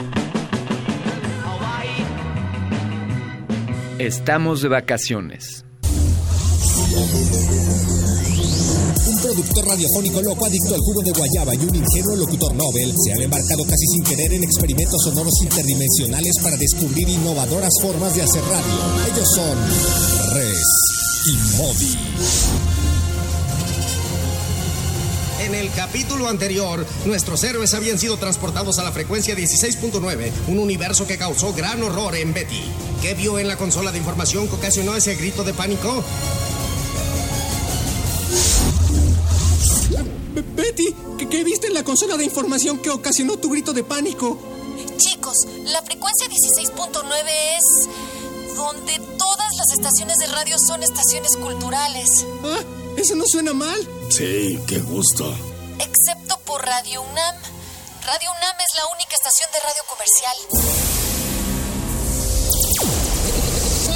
Estamos 3.97 4.61
de 4.61 4.67
vacaciones. 4.67 5.63
Un 9.07 9.21
productor 9.21 9.65
radiofónico 9.65 10.21
loco 10.21 10.45
adicto 10.45 10.75
al 10.75 10.81
jugo 10.81 11.01
de 11.01 11.11
guayaba 11.11 11.55
y 11.55 11.59
un 11.59 11.75
ingenuo 11.75 12.17
locutor 12.17 12.53
Nobel 12.55 12.93
se 13.01 13.13
han 13.13 13.21
embarcado 13.21 13.63
casi 13.63 13.87
sin 13.87 14.03
querer 14.03 14.33
en 14.33 14.43
experimentos 14.43 15.01
sonoros 15.01 15.33
interdimensionales 15.43 16.39
para 16.43 16.57
descubrir 16.57 17.07
innovadoras 17.07 17.71
formas 17.81 18.13
de 18.15 18.23
hacer 18.23 18.41
radio. 18.43 19.13
Ellos 19.13 19.29
son 19.33 19.57
Res 20.35 20.67
y 21.25 21.57
Modi. 21.57 22.02
El 25.63 25.71
capítulo 25.71 26.27
anterior, 26.27 26.85
nuestros 27.05 27.41
héroes 27.45 27.73
habían 27.73 27.97
sido 27.97 28.17
transportados 28.17 28.79
a 28.79 28.83
la 28.83 28.91
frecuencia 28.91 29.33
16.9, 29.33 30.31
un 30.47 30.59
universo 30.59 31.07
que 31.07 31.17
causó 31.17 31.53
gran 31.53 31.81
horror 31.81 32.15
en 32.15 32.33
Betty. 32.33 32.61
¿Qué 33.01 33.13
vio 33.13 33.39
en 33.39 33.47
la 33.47 33.55
consola 33.55 33.93
de 33.93 33.97
información 33.97 34.49
que 34.49 34.55
ocasionó 34.55 34.93
ese 34.93 35.15
grito 35.15 35.45
de 35.45 35.53
pánico? 35.53 36.03
Betty, 40.53 40.93
¿qué, 41.17 41.29
¿qué 41.29 41.43
viste 41.45 41.67
en 41.67 41.75
la 41.75 41.85
consola 41.85 42.17
de 42.17 42.25
información 42.25 42.79
que 42.79 42.89
ocasionó 42.89 43.37
tu 43.37 43.49
grito 43.49 43.71
de 43.71 43.85
pánico? 43.85 44.37
Chicos, 44.97 45.47
la 45.63 45.81
frecuencia 45.81 46.27
16.9 46.27 47.03
es 47.57 48.55
donde 48.57 48.99
todas 49.17 49.55
las 49.55 49.71
estaciones 49.71 50.17
de 50.17 50.27
radio 50.27 50.57
son 50.59 50.83
estaciones 50.83 51.37
culturales. 51.37 52.25
Ah, 52.43 52.59
eso 52.97 53.15
no 53.15 53.23
suena 53.25 53.53
mal. 53.53 53.79
Sí, 54.09 54.59
qué 54.67 54.79
gusto. 54.79 55.33
Radio 56.63 57.01
UNAM. 57.01 57.35
Radio 58.05 58.29
UNAM 58.31 58.55
es 58.59 58.75
la 58.75 58.85
única 58.93 59.15
estación 59.15 59.49
de 59.51 59.59
radio 59.59 59.83
comercial. 59.89 60.35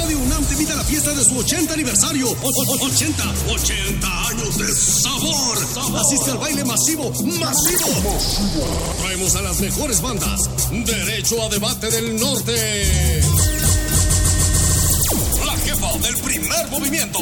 Radio 0.00 0.18
UNAM 0.18 0.44
te 0.46 0.52
invita 0.54 0.72
a 0.74 0.76
la 0.76 0.84
fiesta 0.84 1.12
de 1.14 1.24
su 1.24 1.38
80 1.38 1.74
aniversario. 1.74 2.28
O- 2.30 2.34
o- 2.34 2.86
80, 2.86 3.22
80 3.50 4.28
años 4.28 4.58
de 4.58 4.74
sabor. 4.74 5.58
Asiste 6.00 6.30
al 6.30 6.38
baile 6.38 6.64
masivo, 6.64 7.10
masivo. 7.22 8.18
Traemos 9.00 9.34
a 9.36 9.42
las 9.42 9.58
mejores 9.60 10.00
bandas. 10.00 10.40
Derecho 10.70 11.42
a 11.42 11.48
debate 11.48 11.90
del 11.90 12.16
norte. 12.20 13.22
La 15.44 15.56
jefa 15.64 15.92
del 15.98 16.16
primer 16.18 16.68
movimiento. 16.68 17.20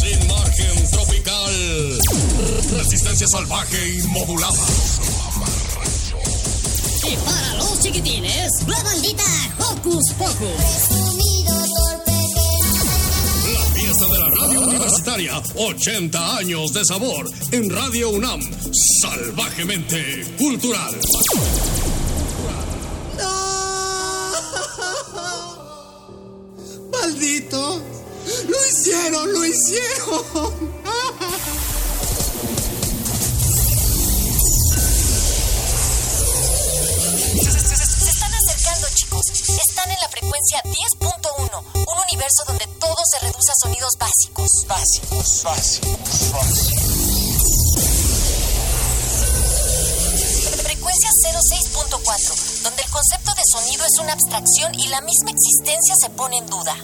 Sin 0.00 0.26
margen 0.26 0.90
tropical. 0.90 1.98
Resistencia 2.76 3.26
salvaje 3.26 3.88
y 3.88 4.02
modulada. 4.08 4.58
Y 7.04 7.16
para 7.16 7.54
los 7.54 7.80
chiquitines, 7.80 8.50
la 8.66 8.82
bandita 8.82 9.24
Hocus 9.58 10.12
Pocus. 10.18 10.88
La 13.54 13.64
fiesta 13.74 14.06
de 14.06 14.18
la 14.18 14.28
radio 14.40 14.60
universitaria. 14.60 15.42
80 15.56 16.36
años 16.36 16.72
de 16.72 16.84
sabor. 16.84 17.28
En 17.52 17.70
Radio 17.70 18.10
UNAM. 18.10 18.40
Salvajemente 19.02 20.24
cultural. 20.38 20.94
¡Maldito! 26.92 27.82
¡Lo 28.48 28.56
hicieron! 28.66 29.32
¡Lo 29.32 29.44
hicieron! 29.44 30.24
Se 37.38 38.10
están 38.10 38.32
acercando, 38.32 38.86
chicos. 38.94 39.26
Están 39.28 39.90
en 39.90 40.00
la 40.00 40.08
frecuencia 40.08 40.62
10.1, 40.64 41.62
un 41.74 41.98
universo 42.04 42.44
donde 42.46 42.66
todo 42.80 42.96
se 43.12 43.18
reduce 43.26 43.50
a 43.50 43.54
sonidos 43.62 43.92
básicos. 43.98 44.48
Básicos, 44.66 45.42
básicos, 45.44 46.08
Frecuencia 50.62 51.10
06.4, 51.22 52.62
donde 52.62 52.82
el 52.82 52.90
concepto 52.90 53.34
de 53.34 53.42
sonido 53.52 53.84
es 53.84 53.98
una 54.00 54.14
abstracción 54.14 54.74
y 54.74 54.88
la 54.88 55.02
misma 55.02 55.32
existencia 55.32 55.94
se 56.00 56.08
pone 56.10 56.38
en 56.38 56.46
duda. 56.46 56.74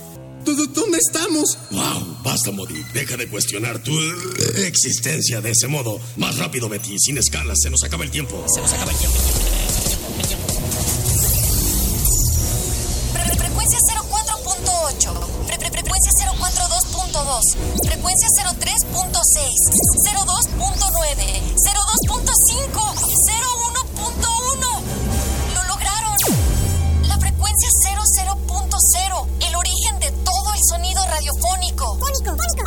¿Dó- 0.45 0.67
¿Dónde 0.67 0.99
estamos? 0.99 1.57
Wow, 1.71 2.17
basta, 2.23 2.51
Modi. 2.51 2.83
Deja 2.93 3.17
de 3.17 3.29
cuestionar 3.29 3.79
tu 3.83 3.93
eh, 3.99 4.67
existencia 4.67 5.41
de 5.41 5.51
ese 5.51 5.67
modo. 5.69 5.99
Más 6.17 6.37
rápido, 6.39 6.69
Betty. 6.69 6.99
Sin 6.99 7.17
escalas. 7.19 7.59
Se 7.63 7.71
nos 7.71 7.83
acaba 7.85 8.05
el 8.05 8.11
tiempo. 8.11 8.45
Se 8.55 8.61
nos 8.61 8.73
acaba 8.73 8.91
el 8.93 8.99
tiempo. 8.99 9.17
Fre- 13.13 13.25
fre- 13.25 13.39
Frecuencia 13.39 13.79
04.8, 13.79 15.15
fre- 15.47 15.59
fre- 15.59 15.71
frecuencia 15.73 16.11
042.2, 16.39 17.41
frecuencia 17.87 18.29
03.6, 18.35 19.15
02.9, 20.03 21.55
02.5, 21.55 22.95
01.1. 24.05 24.44
00.0, 28.75 29.27
el 29.49 29.55
origen 29.57 29.99
de 30.01 30.11
todo 30.25 30.53
el 30.55 30.61
sonido 30.69 31.03
radiofónico. 31.07 31.99
Fónico, 31.99 32.37
fónico, 32.37 32.65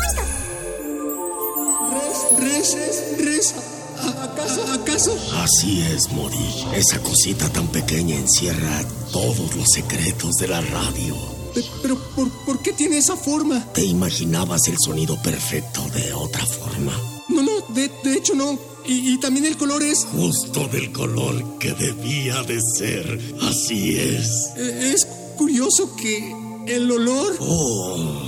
¿Res? 2.38 2.76
¿Res? 3.18 3.54
¿A- 4.00 4.24
¿Acaso? 4.24 4.72
¿Acaso? 4.72 5.18
Así 5.42 5.82
es, 5.82 6.10
Modi. 6.12 6.64
Esa 6.74 7.00
cosita 7.02 7.48
tan 7.50 7.66
pequeña 7.68 8.16
encierra 8.16 8.84
todos 9.12 9.54
los 9.56 9.66
secretos 9.74 10.34
de 10.36 10.48
la 10.48 10.60
radio. 10.60 11.16
Pe- 11.54 11.64
Pero, 11.82 11.98
¿por, 12.14 12.30
por 12.44 12.62
qué 12.62 12.72
tiene 12.72 12.98
esa 12.98 13.16
forma? 13.16 13.64
¿Te 13.72 13.84
imaginabas 13.84 14.68
el 14.68 14.76
sonido 14.78 15.20
perfecto 15.22 15.82
de 15.90 16.12
otra 16.12 16.44
forma? 16.46 16.92
No, 17.28 17.42
no, 17.42 17.52
de, 17.74 17.90
de 18.04 18.14
hecho 18.14 18.34
no. 18.34 18.58
Y, 18.86 19.14
y 19.14 19.20
también 19.20 19.44
el 19.44 19.56
color 19.58 19.82
es... 19.82 20.04
Justo 20.06 20.66
del 20.68 20.92
color 20.92 21.58
que 21.58 21.72
debía 21.74 22.42
de 22.44 22.58
ser. 22.76 23.20
Así 23.42 23.98
es. 23.98 24.28
eh, 24.56 24.92
Es 24.94 25.06
curioso 25.38 25.94
que 25.96 26.34
el 26.66 26.90
olor... 26.90 27.36
Oh, 27.40 28.22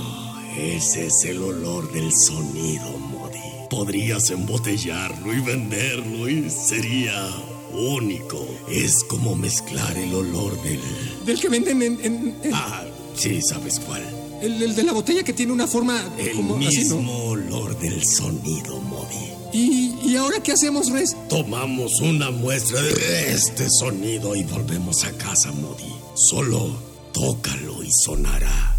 ese 0.57 1.07
es 1.07 1.25
el 1.25 1.41
olor 1.43 1.91
del 1.91 2.11
sonido, 2.27 2.89
Modi. 2.97 3.37
Podrías 3.69 4.29
embotellarlo 4.31 5.33
y 5.33 5.39
venderlo 5.41 6.27
y 6.29 6.49
sería 6.49 7.29
único. 7.73 8.45
Es 8.69 9.03
como 9.07 9.35
mezclar 9.35 9.95
el 9.97 10.13
olor 10.13 10.59
del... 10.63 10.79
Del 11.25 11.39
que 11.39 11.49
venden 11.49 11.81
en... 11.83 11.99
en- 12.03 12.35
en- 12.43 12.53
Ah, 12.53 12.83
sí, 13.15 13.39
¿sabes 13.41 13.79
cuál? 13.79 14.01
el, 14.41 14.59
el 14.63 14.73
de 14.75 14.83
la 14.83 14.91
botella 14.93 15.21
que 15.23 15.33
tiene 15.33 15.51
una 15.53 15.67
forma 15.67 16.03
El 16.17 16.31
como 16.31 16.55
así, 16.57 16.77
mismo 16.79 16.99
¿no? 17.01 17.11
olor 17.25 17.77
del 17.79 18.03
sonido, 18.03 18.81
Modi. 18.81 19.29
¿Y, 19.53 19.93
¿Y 20.03 20.15
ahora 20.15 20.41
qué 20.41 20.53
hacemos, 20.53 20.89
Res? 20.89 21.15
Tomamos 21.29 21.91
una 22.01 22.31
muestra 22.31 22.81
de 22.81 23.33
este 23.33 23.67
sonido 23.69 24.35
y 24.35 24.43
volvemos 24.43 25.03
a 25.03 25.11
casa, 25.11 25.51
Modi. 25.51 25.93
Solo 26.15 26.71
tócalo 27.13 27.83
y 27.83 27.89
sonará. 28.05 28.77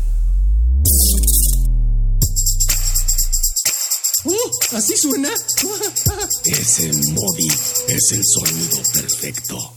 Uh, 4.25 4.77
¿Así 4.77 4.97
suena? 4.97 5.29
Ese 6.45 6.93
Modi 7.13 7.49
es 7.89 8.13
el 8.13 8.23
sonido 8.25 8.83
perfecto. 8.93 9.75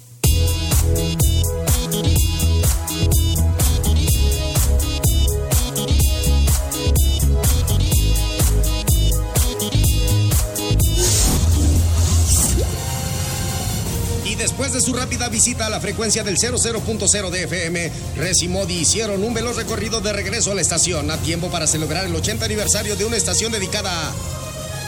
Después 14.55 14.71
de 14.71 14.79
su 14.79 14.93
rápida 14.93 15.27
visita 15.27 15.65
a 15.65 15.69
la 15.69 15.81
frecuencia 15.81 16.23
del 16.23 16.37
00.0 16.37 17.29
de 17.29 17.43
FM, 17.43 17.91
Res 18.15 18.41
y 18.41 18.47
Modi 18.47 18.75
hicieron 18.75 19.21
un 19.21 19.33
veloz 19.33 19.57
recorrido 19.57 19.99
de 19.99 20.13
regreso 20.13 20.53
a 20.53 20.55
la 20.55 20.61
estación 20.61 21.11
a 21.11 21.17
tiempo 21.17 21.51
para 21.51 21.67
celebrar 21.67 22.05
el 22.05 22.15
80 22.15 22.45
aniversario 22.45 22.95
de 22.95 23.03
una 23.03 23.17
estación 23.17 23.51
dedicada 23.51 23.91
a... 23.91 24.13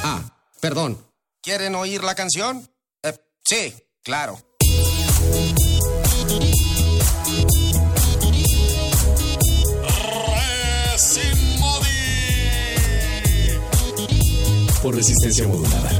Ah, 0.03 0.39
perdón. 0.61 0.97
¿Quieren 1.41 1.76
oír 1.76 2.01
la 2.01 2.15
canción? 2.15 2.65
Eh, 3.03 3.13
sí, 3.43 3.74
claro. 4.03 4.39
Sin 10.97 11.59
Modi. 11.59 11.89
Por 14.82 14.95
resistencia 14.95 15.45
modulada. 15.45 15.96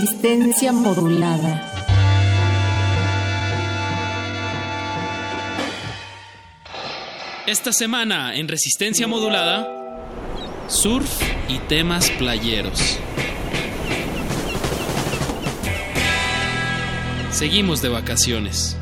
resistencia 0.00 0.72
modulada. 0.72 1.72
Esta 7.48 7.72
semana 7.72 8.36
en 8.36 8.46
resistencia 8.46 9.08
modulada, 9.08 9.66
surf 10.68 11.20
y 11.48 11.58
temas 11.66 12.10
playeros. 12.12 13.00
Seguimos 17.32 17.82
de 17.82 17.88
vacaciones. 17.88 18.76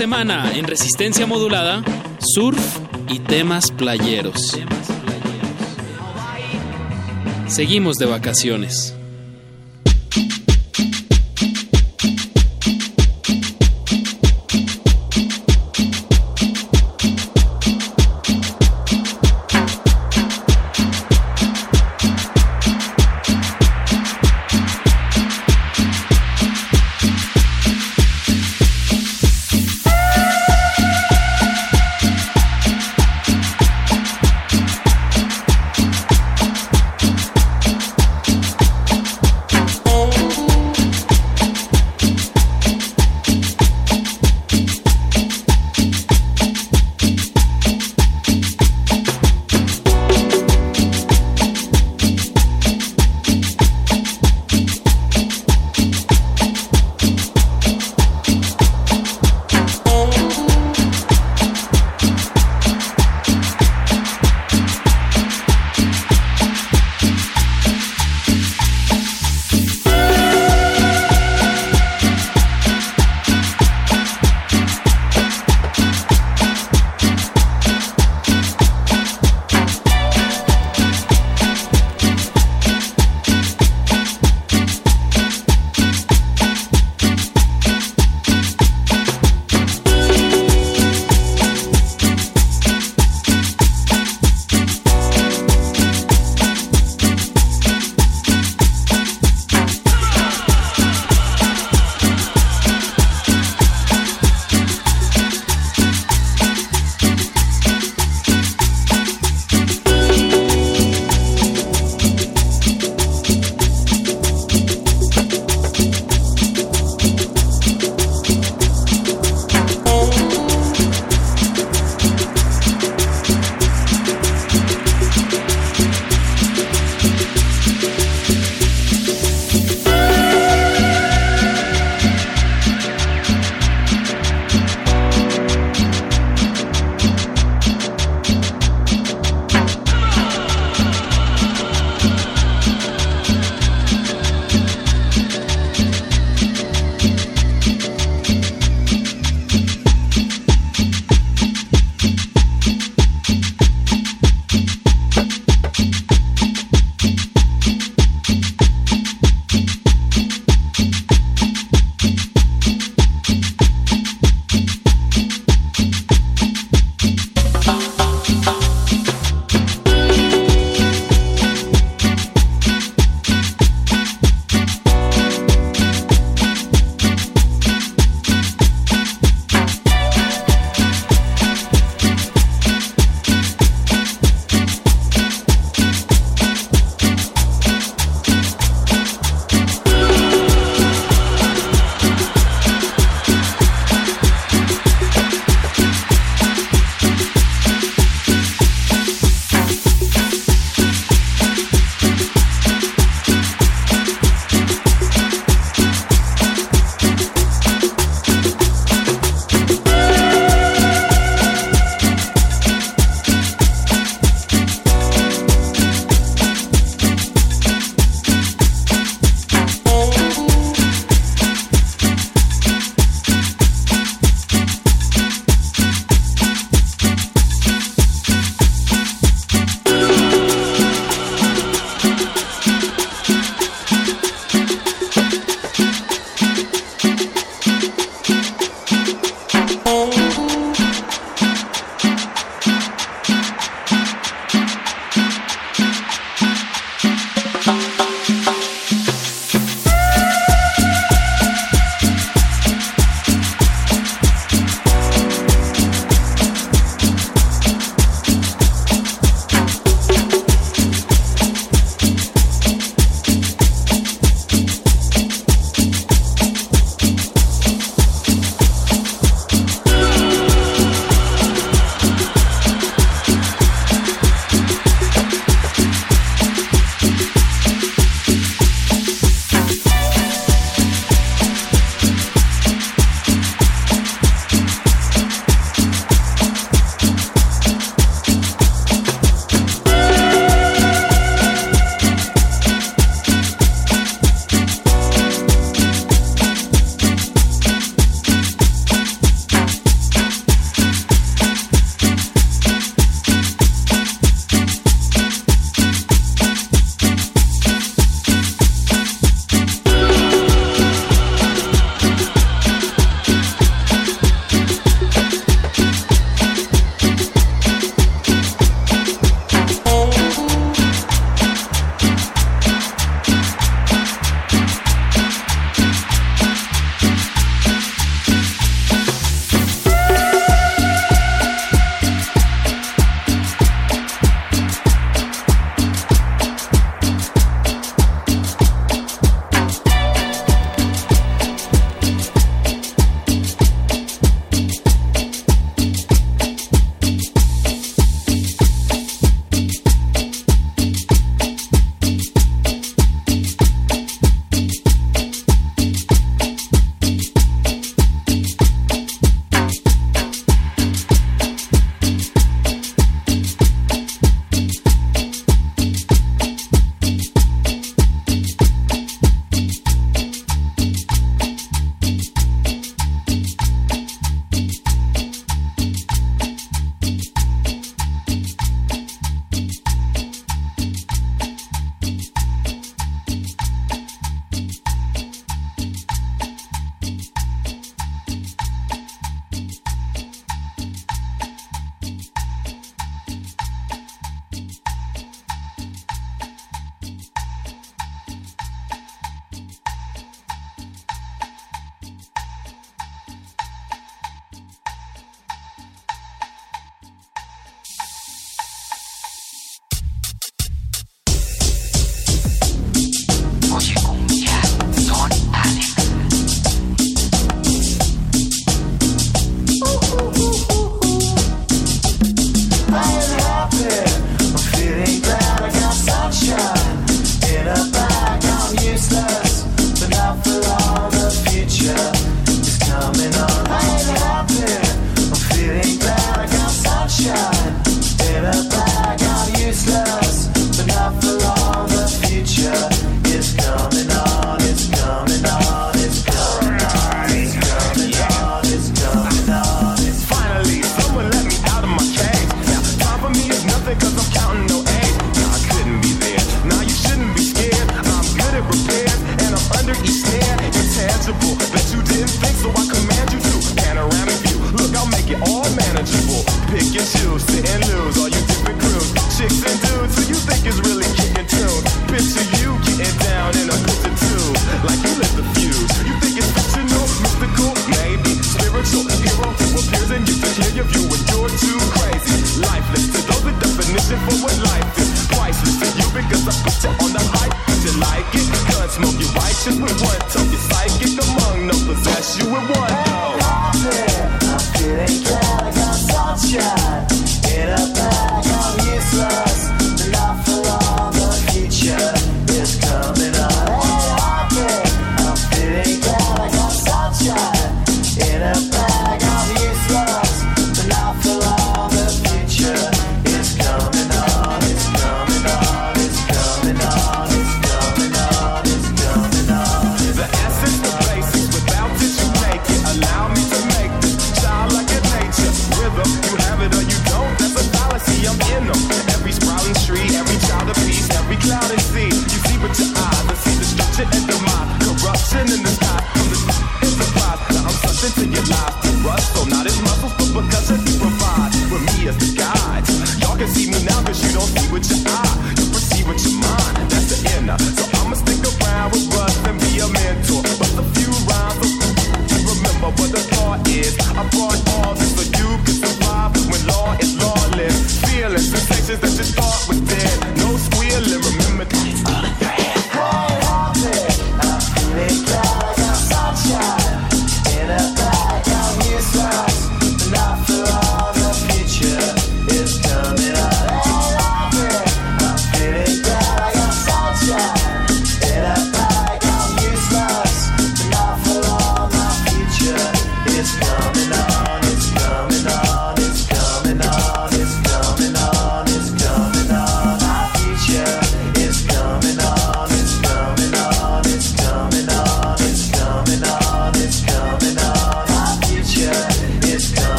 semana 0.00 0.50
en 0.54 0.66
resistencia 0.66 1.26
modulada, 1.26 1.84
surf 2.20 2.78
y 3.10 3.18
temas 3.18 3.70
playeros. 3.70 4.58
Seguimos 7.46 7.96
de 7.98 8.06
vacaciones. 8.06 8.94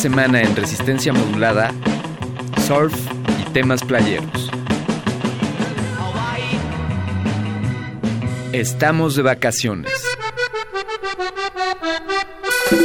Semana 0.00 0.40
en 0.40 0.56
Resistencia 0.56 1.12
Modulada, 1.12 1.74
surf 2.66 2.94
y 3.38 3.44
temas 3.50 3.84
playeros. 3.84 4.50
Estamos 8.52 9.14
de 9.14 9.22
vacaciones. 9.22 9.92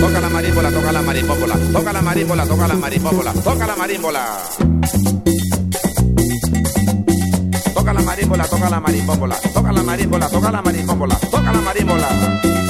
toca 0.02 0.20
la 0.20 0.30
marímbola, 0.30 0.72
toca 0.72 0.92
la 0.92 1.02
marimbola, 1.02 1.56
toca 1.72 1.94
la 1.94 2.02
marímbola, 2.02 2.46
toca 2.46 2.68
la 2.68 2.76
marimbola, 2.76 3.34
toca 3.34 3.66
la 3.66 3.76
marímbola. 3.78 4.38
Toca 7.74 7.94
la 7.94 8.02
marímbola, 8.02 8.44
toca 8.44 8.70
la 8.70 8.80
marimbola, 8.82 9.36
toca 9.54 9.72
la 9.72 9.84
marímbola, 9.84 10.30
toca 10.30 10.52
la 10.52 10.62
marimbola, 10.62 11.16
toca 11.32 11.54
la 11.54 11.62
marímbola. 11.62 12.65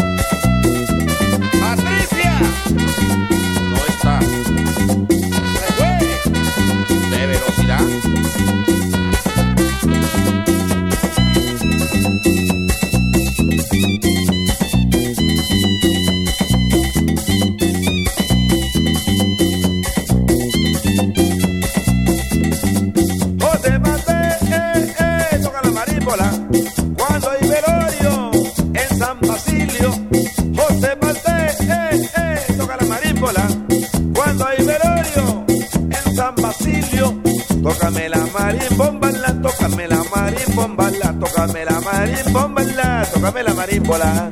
Tócame 43.80 43.94
la 43.94 44.32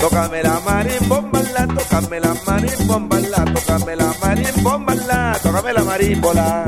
Tócame 0.00 0.42
la 0.42 0.60
marimbomba, 0.60 1.40
tócame 1.66 2.20
la 2.20 2.34
marimbomba, 2.46 3.18
tócame 3.54 3.96
la 3.96 4.14
marimbomba, 4.20 5.38
tócame 5.42 5.72
la 5.72 5.84
marímbola. 5.84 6.64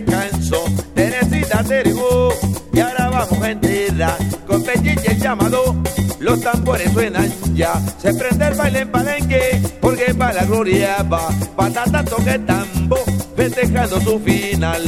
Descansó. 0.00 0.64
Teresita 0.94 1.62
Terego, 1.64 2.32
y 2.72 2.80
ahora 2.80 3.10
vamos 3.10 3.42
a 3.42 3.50
enterrar 3.50 4.16
con 4.46 4.62
Pechiche 4.62 5.12
el 5.12 5.18
llamado. 5.20 5.76
Los 6.18 6.40
tambores 6.40 6.92
suenan 6.92 7.30
ya, 7.54 7.74
se 8.00 8.14
prende 8.14 8.46
el 8.46 8.54
baile 8.54 8.80
en 8.80 8.92
palenque, 8.92 9.60
porque 9.80 10.14
para 10.14 10.34
la 10.34 10.44
gloria 10.44 11.02
va. 11.02 11.28
Patata 11.56 12.04
toque 12.04 12.38
tambo, 12.40 12.96
festejando 13.36 14.00
su 14.00 14.18
final. 14.20 14.82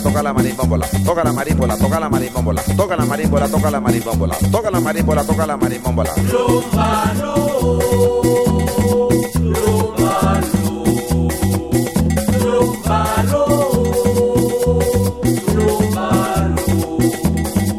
Toca 0.00 0.22
la 0.22 0.32
marímbola, 0.32 0.88
toca 1.04 1.22
la 1.22 1.32
marimbombola, 1.32 1.76
toca 1.76 1.76
la 1.76 1.76
marímbola, 1.76 1.76
toca 1.76 2.00
la 2.00 2.08
marimbombola, 2.08 2.62
toca 2.76 2.96
la 2.96 3.04
marímbola, 3.04 3.48
toca 3.48 3.70
la 3.70 3.80
marimbombola, 3.80 4.36
toca 4.50 4.70
la 4.70 4.80
marímbola, 4.80 5.24
toca 5.24 5.46
la 5.46 5.56
marimbombola. 5.56 6.10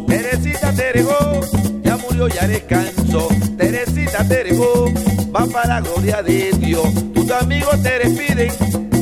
Teresita 0.08 0.72
Terego, 0.74 1.40
ya 1.84 1.98
murió, 1.98 2.28
ya 2.28 2.48
descansó. 2.48 3.28
Teresita 3.58 4.24
Terego, 4.28 4.86
va 5.36 5.46
para 5.48 5.68
la 5.68 5.82
gloria 5.82 6.22
de 6.22 6.52
Dios. 6.60 6.88
Tus 7.14 7.32
amigos 7.32 7.82
te 7.82 8.00
despiden. 8.00 8.52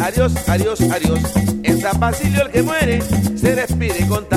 Adiós, 0.02 0.34
adiós, 0.48 0.82
adiós. 0.82 1.51
San 1.82 2.00
Basilio 2.00 2.44
el 2.44 2.52
que 2.52 2.62
muere 2.62 3.02
se 3.36 3.56
despide 3.56 4.08
con 4.08 4.30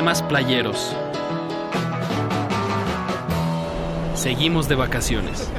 temas 0.00 0.22
playeros. 0.22 0.96
Seguimos 4.14 4.66
de 4.66 4.74
vacaciones. 4.74 5.49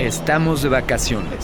Estamos 0.00 0.62
de 0.62 0.68
vacaciones. 0.68 1.39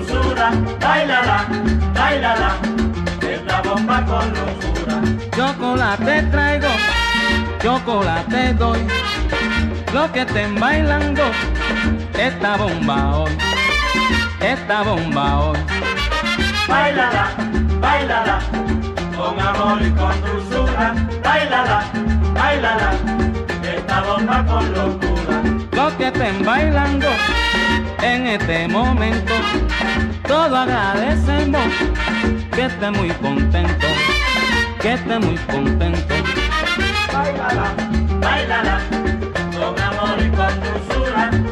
dulzura, 0.00 0.50
bailala, 0.80 1.44
bailala, 1.94 2.56
esta 3.20 3.62
bomba 3.62 4.04
con 4.06 4.32
dulzura. 4.34 4.96
Chocolate 5.36 6.22
traigo, 6.30 6.68
chocolate 7.62 8.54
doy, 8.54 8.86
lo 9.92 10.10
que 10.12 10.20
estén 10.22 10.58
bailando, 10.58 11.22
esta 12.18 12.56
bomba 12.56 13.18
hoy, 13.18 13.32
esta 14.40 14.82
bomba 14.82 15.38
hoy. 15.40 15.58
Bailala, 16.68 17.26
bailala, 17.80 18.38
con 19.16 19.40
amor 19.40 19.82
y 19.82 19.90
con 19.90 20.20
dulzura, 20.22 20.94
bailala, 21.22 21.84
bailala, 22.34 22.92
esta 23.62 24.00
bomba 24.02 24.44
con 24.46 24.72
locura 24.72 25.09
estén 26.12 26.44
bailando 26.44 27.08
en 28.02 28.26
este 28.26 28.68
momento. 28.68 29.32
Todo 30.26 30.56
agradecemos 30.56 31.62
que 32.52 32.64
esté 32.66 32.90
muy 32.90 33.10
contento, 33.10 33.86
que 34.80 34.92
esté 34.94 35.18
muy 35.18 35.36
contento. 35.52 36.14
Bailala, 37.12 37.74
bailala, 38.20 38.80
con 39.52 39.80
amor 39.80 40.18
y 40.20 40.28
con 40.30 40.54
dulzura. 40.62 41.49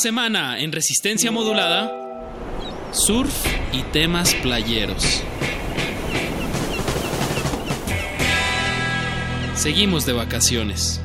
Semana 0.00 0.58
en 0.58 0.72
Resistencia 0.72 1.30
Modulada, 1.30 1.92
surf 2.90 3.30
y 3.70 3.82
temas 3.82 4.34
playeros. 4.36 5.22
Seguimos 9.54 10.06
de 10.06 10.14
vacaciones. 10.14 11.02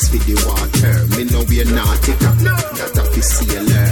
Sun, 0.00 0.18
for 0.18 0.24
the 0.24 0.36
water. 0.46 0.94
Me 1.16 1.24
know 1.24 1.44
we 1.48 1.60
are 1.60 1.70
nautica, 1.70 2.30
that 2.76 2.96
a 2.96 3.04
fi 3.12 3.20
sailor. 3.20 3.90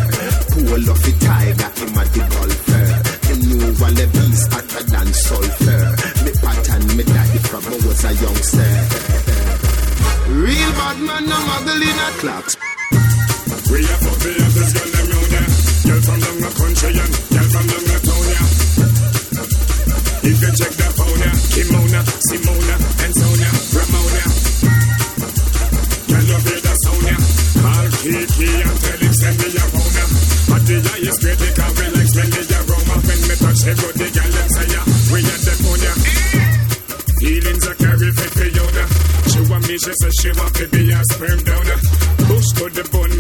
Pool 0.51 0.91
of 0.91 0.99
the 1.03 1.13
tiger, 1.21 1.71
him 1.77 1.99
a 1.99 2.05
the 2.09 2.23
golfer. 2.33 2.87
The 3.29 3.35
new 3.45 3.67
wallabies 3.81 4.47
hotter 4.49 4.85
than 4.85 5.09
sulfur. 5.13 5.85
Me 6.25 6.31
pattern 6.41 6.85
me 6.97 7.05
daddy 7.05 7.39
from 7.39 7.65
I 7.65 7.77
was 7.87 8.05
a 8.05 8.13
youngster. 8.15 8.73
Real 10.29 10.73
bad 10.73 10.99
man, 11.01 11.27
no 11.27 11.37
muggle 11.37 11.83
in 11.83 11.99
a 11.99 12.11
clocks. 12.21 12.57
We 13.71 13.85
have 13.85 14.07
up 14.07 14.19
the 14.19 14.33
others, 14.45 15.08
Me 33.69 33.75
touch 33.75 34.01
the 34.01 34.09
girl, 34.09 34.33
them 34.33 34.49
say. 34.49 34.65
We 35.13 35.21
at 35.29 35.41
the 35.45 35.55
phone, 35.61 35.83
ya. 35.85 35.93
Feelings 37.21 37.69
are 37.69 37.77
carry 37.77 38.11
for 38.17 38.49
ya. 38.49 38.85
She 39.29 39.41
want 39.45 39.69
me, 39.69 39.77
she 39.77 39.93
say 39.93 40.13
she 40.25 40.31
want 40.41 40.55
to 40.57 40.65
be 40.73 40.89
a 40.89 41.05
sperm 41.13 41.37
donor. 41.45 41.77
Push 42.33 42.49
to 42.57 42.65
the 42.73 42.89
bone, 42.89 43.13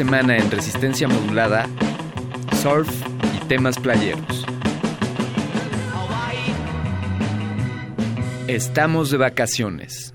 semana 0.00 0.38
en 0.38 0.50
Resistencia 0.50 1.06
Modulada, 1.08 1.66
surf 2.62 2.88
y 3.36 3.46
temas 3.48 3.78
playeros. 3.78 4.46
Estamos 8.48 9.10
de 9.10 9.18
vacaciones. 9.18 10.14